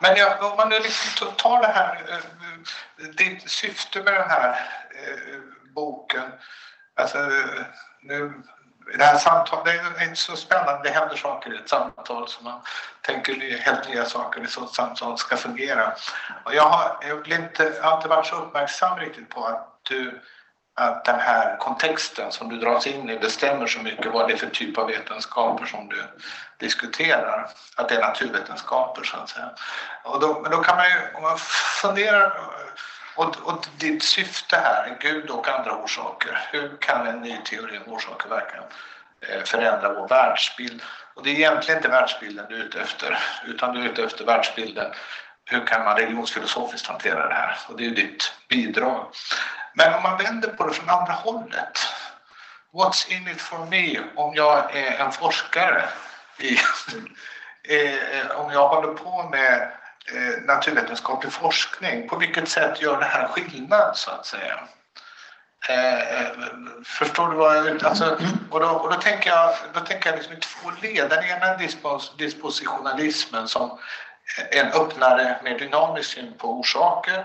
[0.00, 2.20] men jag, om man nu liksom tar det här,
[3.16, 4.68] ditt syfte med den här
[5.74, 6.32] boken,
[6.96, 7.18] alltså
[8.02, 8.42] nu
[8.98, 12.42] det här samtalet, det är inte så spännande, det händer saker i ett samtal så
[12.42, 12.60] man
[13.00, 15.92] tänker helt nya saker i så ett samtal ska fungera.
[16.44, 20.20] Och jag har jag inte, jag har inte varit så uppmärksam riktigt på att du
[20.76, 24.36] att den här kontexten som du dras in i bestämmer så mycket vad det är
[24.36, 26.04] för typ av vetenskaper som du
[26.58, 27.50] diskuterar.
[27.76, 29.50] Att det är naturvetenskaper så att säga.
[30.04, 31.38] Och då, men då kan man ju, om man
[31.82, 32.38] funderar
[33.16, 36.48] och, och ditt syfte här, Gud och andra orsaker.
[36.52, 38.64] Hur kan en ny teori om orsaker verkligen
[39.20, 40.82] eh, förändra vår världsbild?
[41.14, 44.24] Och det är egentligen inte världsbilden du är ute efter, utan du är ute efter
[44.24, 44.92] världsbilden.
[45.44, 47.58] Hur kan man religionsfilosofiskt hantera det här?
[47.68, 49.06] Och det är ju ditt bidrag.
[49.74, 51.78] Men om man vänder på det från andra hållet.
[52.72, 55.84] What's in it for me om jag är en forskare?
[56.38, 56.54] I,
[57.68, 59.72] eh, om jag håller på med
[60.12, 62.08] Eh, naturvetenskaplig forskning.
[62.08, 64.58] På vilket sätt gör det här skillnad så att säga?
[65.68, 66.28] Eh, eh
[66.84, 68.18] förstår du vad jag alltså,
[68.50, 71.10] och då, och då tänker jag, då tänker jag liksom i två led.
[71.10, 73.78] Den ena är dispos, dispositionalismen som
[74.50, 77.24] en öppnare, mer dynamisk syn på orsaker.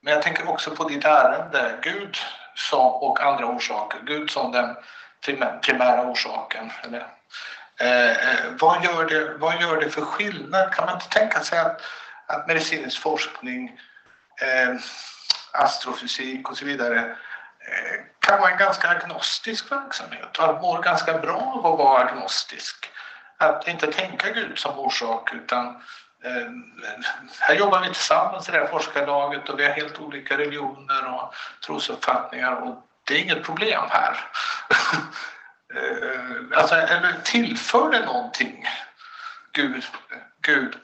[0.00, 2.16] Men jag tänker också på ditt ärende, Gud
[2.54, 3.98] som, och andra orsaker.
[4.02, 4.76] Gud som den
[5.60, 6.72] primära orsaken.
[6.82, 7.06] Eller,
[7.80, 10.72] eh, eh, vad, gör det, vad gör det för skillnad?
[10.72, 11.82] Kan man inte tänka sig att
[12.26, 13.80] att medicinsk forskning,
[14.40, 14.76] eh,
[15.52, 21.52] astrofysik och så vidare eh, kan vara en ganska agnostisk verksamhet och mår ganska bra
[21.64, 22.90] av att vara agnostisk.
[23.38, 25.66] Att inte tänka Gud som orsak utan
[26.24, 26.50] eh,
[27.40, 31.34] här jobbar vi tillsammans i det här forskarlaget och vi har helt olika religioner och
[31.66, 34.16] trosuppfattningar och det är inget problem här.
[35.74, 38.68] Eh, alltså, eller tillför det någonting
[39.52, 39.84] Gud,
[40.42, 40.76] Gud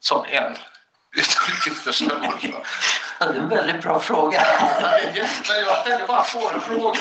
[0.00, 0.56] som en
[3.18, 4.42] Ja, det är en väldigt bra fråga.
[5.60, 5.84] jag
[6.60, 6.96] frågor.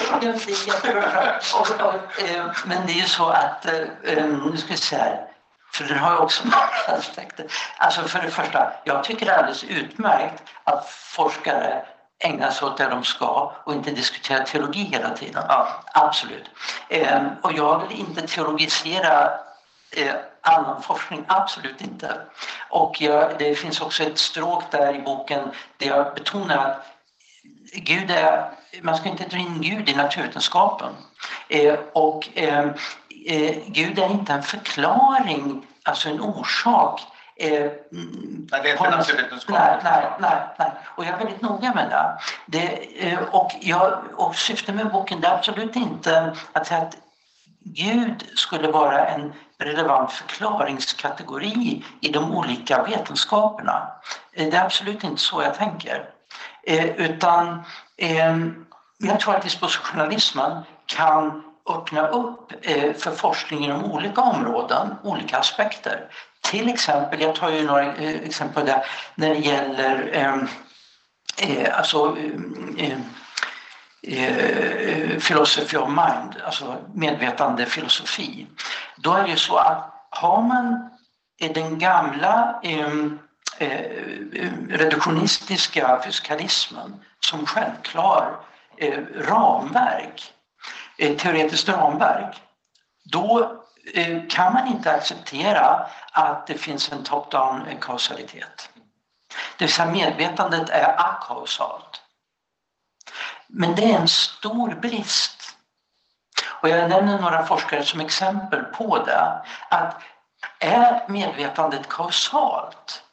[2.18, 5.26] Eh, men det är ju så att, eh, eh, nu ska vi se här,
[5.74, 7.46] för den har ju också många aspekter.
[7.78, 11.86] Alltså för det första, jag tycker det är alldeles utmärkt att forskare
[12.24, 15.44] ägnar sig åt det de ska och inte diskutera teologi hela tiden.
[15.48, 16.50] Ja, absolut.
[17.42, 19.32] Och jag vill inte teologisera
[20.42, 22.22] annan forskning, absolut inte.
[22.70, 26.86] Och jag, det finns också ett stråk där i boken där jag betonar att
[27.74, 30.94] Gud är, man ska inte dra in Gud i naturvetenskapen.
[31.50, 32.66] Eh, och eh,
[33.28, 37.02] eh, Gud är inte en förklaring, alltså en orsak.
[37.36, 39.56] Eh, nej, det är inte naturvetenskap.
[39.60, 42.20] Nej, nej, nej, nej, Och jag är väldigt noga med det.
[42.46, 46.98] det eh, och, jag, och syftet med boken är absolut inte att säga att
[47.64, 53.88] Gud skulle vara en relevant förklaringskategori i de olika vetenskaperna.
[54.34, 56.10] Eh, det är absolut inte så jag tänker.
[56.64, 57.64] Eh, utan
[57.98, 58.38] eh,
[58.98, 62.52] jag tror att dispositionalismen kan öppna upp
[62.98, 66.12] för forskning inom olika områden, olika aspekter.
[66.42, 68.86] Till exempel, jag tar ju några exempel där,
[69.16, 70.38] när det gäller
[71.72, 72.18] alltså,
[74.02, 78.48] eh, eh philosophy of mind, alltså medvetande filosofi.
[78.98, 80.90] Då är det ju så att har man
[81.38, 82.90] den gamla eh,
[84.70, 88.40] reduktionistiska fysikalismen som självklar
[88.78, 90.34] eh, ramverk,
[90.98, 92.42] eh, teoretiskt ramverk,
[93.04, 93.60] då
[93.94, 98.70] eh, kan man inte acceptera att det finns en top-down kausalitet.
[99.58, 102.02] Det vill säga medvetandet är akausalt.
[103.50, 105.56] Men det är en stor brist.
[106.62, 109.42] Och jag nämner några forskare som exempel på det.
[109.70, 110.02] Att
[110.60, 113.04] är medvetandet kausalt?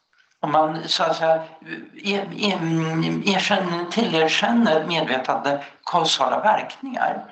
[0.41, 1.45] Om man så att säga
[3.25, 7.25] erkänner, tillerkänner medvetande kausala verkningar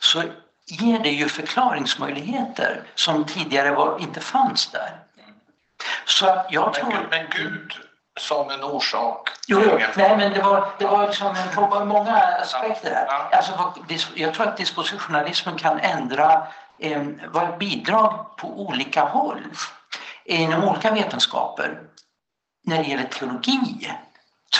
[0.00, 0.22] så
[0.66, 4.90] ger det ju förklaringsmöjligheter som tidigare var, inte fanns där.
[6.06, 6.88] Så jag tror...
[6.88, 7.72] Men, men Gud
[8.20, 9.28] som en orsak?
[9.46, 13.06] Jo, nej men det var, det var liksom på många aspekter här.
[13.06, 13.28] Ja.
[13.32, 13.74] Alltså,
[14.14, 16.46] jag tror att dispositionalismen kan ändra,
[16.78, 17.02] eh,
[17.32, 19.42] vara ett bidrag på olika håll
[20.24, 21.80] inom olika vetenskaper.
[22.66, 23.90] När det gäller teologi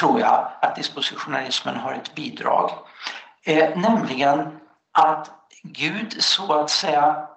[0.01, 2.71] tror jag att dispositionalismen har ett bidrag.
[3.45, 4.61] Eh, nämligen
[4.93, 5.31] att
[5.63, 7.29] Gud så att säga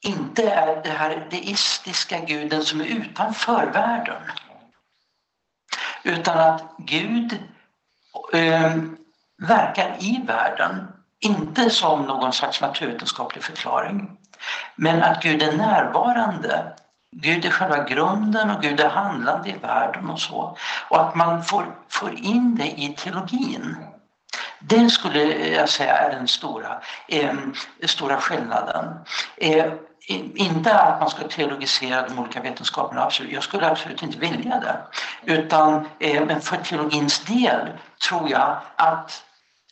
[0.00, 4.22] inte är det här deistiska guden som är utanför världen.
[6.06, 7.32] Utan att Gud
[8.32, 8.76] eh,
[9.38, 10.88] verkar i världen,
[11.20, 14.18] inte som någon slags naturvetenskaplig förklaring,
[14.76, 16.72] men att Gud är närvarande.
[17.12, 20.56] Gud är själva grunden och Gud är handlande i världen och så.
[20.88, 23.76] Och att man får, får in det i teologin.
[24.60, 27.34] Det skulle jag säga är den stora, eh,
[27.84, 28.94] stora skillnaden.
[29.36, 29.72] Eh,
[30.06, 33.32] inte att man ska teologisera de olika vetenskaperna, absolut.
[33.32, 34.78] jag skulle absolut inte vilja det.
[35.22, 37.68] Utan, eh, men för teologins del
[38.08, 39.24] tror jag att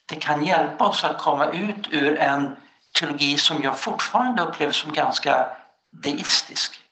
[0.07, 2.57] det kan hjälpa oss att komma ut ur en
[2.99, 5.47] teologi som jag fortfarande upplever som ganska
[5.91, 6.84] deistisk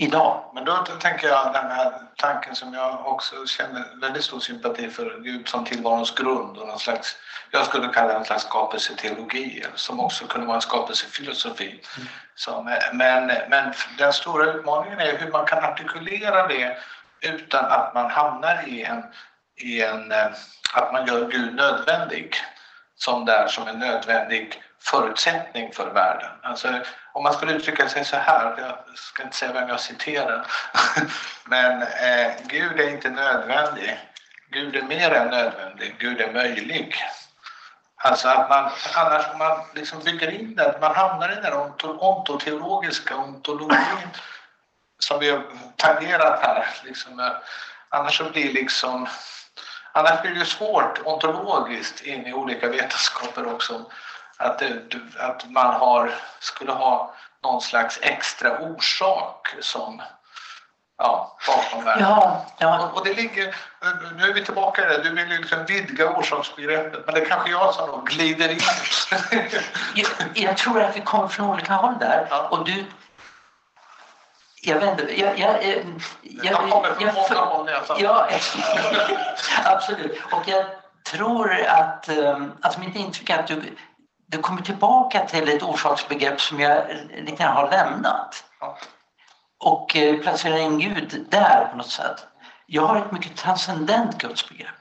[0.00, 0.50] idag.
[0.54, 5.20] Men då tänker jag den här tanken som jag också känner väldigt stor sympati för,
[5.20, 7.16] Gud som tillvarons grund och någon slags,
[7.50, 11.68] jag skulle kalla det en slags skapelseteologi som också kunde vara en skapelsefilosofi.
[11.96, 12.08] Mm.
[12.34, 16.76] Som, men, men den stora utmaningen är hur man kan artikulera det
[17.20, 19.02] utan att man hamnar i en,
[19.56, 20.12] i en
[20.72, 22.36] att man gör Gud nödvändig
[22.96, 26.30] som där som en nödvändig förutsättning för världen.
[26.42, 26.68] Alltså,
[27.12, 30.46] om man skulle uttrycka sig så här, jag ska inte säga vem jag citerar,
[31.44, 33.98] men eh, Gud är inte nödvändig.
[34.50, 36.96] Gud är mer än nödvändig, Gud är möjlig.
[37.96, 41.72] Alltså att man, annars om man liksom bygger in det, man hamnar i den där
[41.82, 44.08] ontoteologiska ontologin
[44.98, 45.42] som vi har
[45.76, 46.66] tangerat här.
[46.84, 47.32] Liksom, eh,
[47.88, 49.08] annars så blir liksom
[49.92, 53.84] Annars blir det svårt ontologiskt in i olika vetenskaper också
[54.40, 54.82] att, det,
[55.18, 56.10] att man har,
[56.40, 60.02] skulle ha någon slags extra orsak som
[60.98, 62.08] ja, bakom världen.
[62.08, 62.86] Ja, ja.
[62.86, 63.56] Och, och, det ligger,
[64.16, 67.50] nu är vi tillbaka i det, du vill liksom vidga orsaksbegreppet men det är kanske
[67.50, 68.60] jag som då glider in.
[69.94, 72.48] jag, jag tror att vi kommer från olika håll där ja.
[72.48, 72.84] och du
[74.62, 75.84] jag vet inte, jag, jag, jag,
[76.22, 78.02] jag, kommer från många håll i alla fall.
[78.02, 78.28] Ja,
[79.64, 80.20] absolut.
[80.32, 80.64] Och jag
[81.06, 82.08] tror att,
[82.60, 83.76] alltså mitt intryck är att du
[84.30, 88.44] du kommer tillbaka till ett orsaksbegrepp som jag lite grann har lämnat.
[89.58, 92.26] Och eh, placerar in Gud där på något sätt.
[92.66, 94.74] Jag har ett mycket transcendent gudsbegrepp.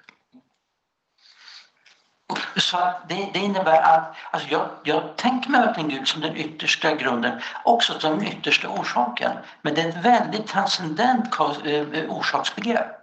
[2.56, 6.96] Så det, det, innebär att alltså jag, jag tänker mig verkligen Gud som den yttersta
[6.96, 9.32] grunden, också som den yttersta orsaken.
[9.62, 12.99] Men det är ett väldigt transcendent eh, orsaksbegrepp.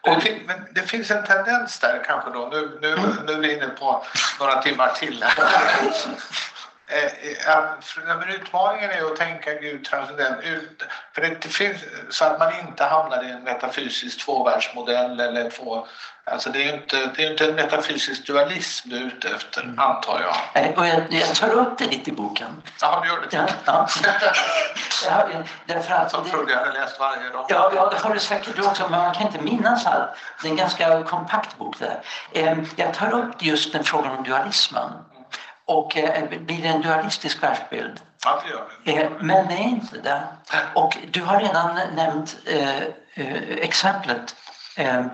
[0.00, 3.10] Och det, men det finns en tendens där kanske då, nu, nu, mm.
[3.26, 4.04] nu är vi inne på
[4.40, 5.92] några timmar till här.
[6.88, 7.04] Eh,
[7.54, 10.82] eh, utmaningen är att tänka Gud transcendent ut,
[11.14, 15.86] för det finns, så att man inte hamnar i en metafysisk tvåvärldsmodell eller två
[16.30, 19.62] Alltså det är ju inte, det är inte en metafysisk dualism du är ute efter,
[19.62, 19.78] mm.
[19.78, 20.78] antar jag.
[20.78, 22.62] Och jag, jag tar upp det lite i boken.
[22.80, 23.36] Ja, du gör det?
[23.64, 23.88] Ja,
[25.06, 25.42] ja.
[25.66, 27.46] därför att Som trodde jag hade läst varje dag.
[27.48, 30.10] Ja, ja, det har du säkert du också, men man kan inte minnas allt.
[30.42, 32.02] Det är en ganska kompakt bok där.
[32.32, 34.90] Ehm, jag tar upp just den frågan om dualismen.
[35.68, 38.00] Och eh, blir en dualistisk världsbild?
[38.24, 39.02] Ja, det gör det.
[39.02, 40.22] Ehm, men det är inte det.
[40.74, 42.82] Och du har redan nämnt eh,
[43.14, 44.34] eh, exemplet
[44.78, 45.06] Eh,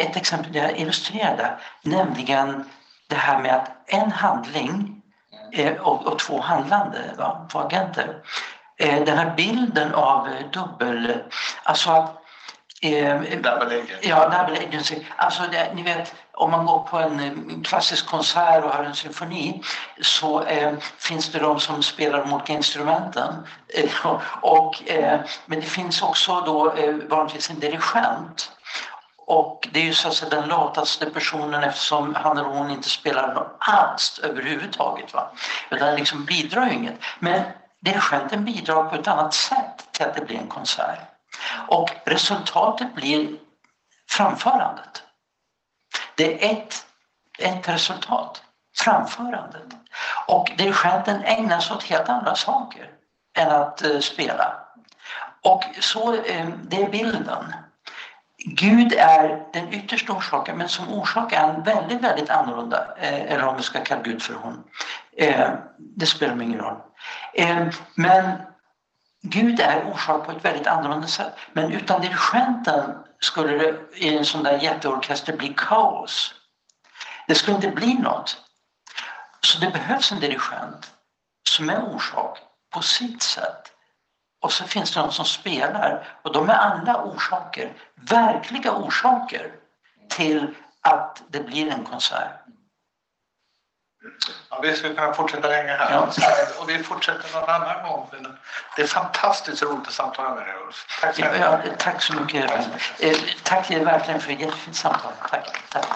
[0.00, 2.64] ett exempel jag illustrerade, nämligen
[3.08, 5.02] det här med att en handling
[5.52, 8.16] eh, och, och två handlande, va, två agenter.
[8.76, 11.22] Eh, den här bilden av dubbel...
[11.62, 12.22] Alltså att
[12.82, 14.08] Eh, double agency.
[14.08, 14.96] Ja, double agency.
[15.16, 18.94] Alltså det, ni vet, om man går på en eh, klassisk konsert och har en
[18.94, 19.62] symfoni
[20.00, 23.34] så eh, finns det de som spelar de olika instrumenten.
[23.68, 23.90] Eh,
[24.40, 28.52] och, eh, men det finns också då eh, vanligtvis en dirigent.
[29.26, 32.88] Och det är ju så att säga den lataste personen eftersom han eller hon inte
[32.90, 35.14] spelar något alls överhuvudtaget.
[35.14, 35.30] Va?
[35.70, 36.98] Utan liksom bidrar ju inget.
[37.18, 37.42] Men
[37.80, 41.17] dirigenten bidrar på ett annat sätt till att det blir en konsert.
[41.68, 43.36] Och resultatet blir
[44.10, 45.02] framförandet.
[46.14, 46.86] Det är ett,
[47.38, 48.42] ett resultat,
[48.76, 49.66] framförandet.
[50.26, 52.90] Och dirigenten ägnar sig åt helt andra saker
[53.36, 54.54] än att eh, spela.
[55.42, 57.54] Och så, eh, det är bilden.
[58.44, 62.88] Gud är den yttersta orsaken men som orsak är han väldigt, väldigt annorlunda.
[63.00, 64.64] Eh, eller om vi ska kalla Gud för hon.
[65.16, 66.76] Eh, det spelar ingen roll.
[67.34, 68.32] Eh, men
[69.22, 71.34] Gud är orsak på ett väldigt annorlunda sätt.
[71.52, 76.34] Men utan dirigenten skulle det i en sån där jätteorkester bli kaos.
[77.26, 78.42] Det skulle inte bli något.
[79.40, 80.92] Så det behövs en dirigent
[81.48, 82.38] som är orsak
[82.70, 83.72] på sitt sätt.
[84.40, 89.52] Och så finns det någon som spelar och de är alla orsaker, verkliga orsaker
[90.08, 92.37] till att det blir en konsert.
[94.50, 95.92] Ja, vi skulle kunna fortsätta länge här.
[95.92, 96.08] Ja.
[96.58, 98.10] Och vi fortsätter någon annan gång.
[98.76, 100.86] Det är fantastiskt roligt att samtala med dig Ulf.
[101.00, 101.40] Tack så mycket.
[101.40, 102.48] Ja, tack så mycket.
[102.50, 102.66] Tack,
[102.98, 105.12] eh, tack verkligen för ett jättefint samtal.
[105.30, 105.62] Tack.
[105.70, 105.86] tack.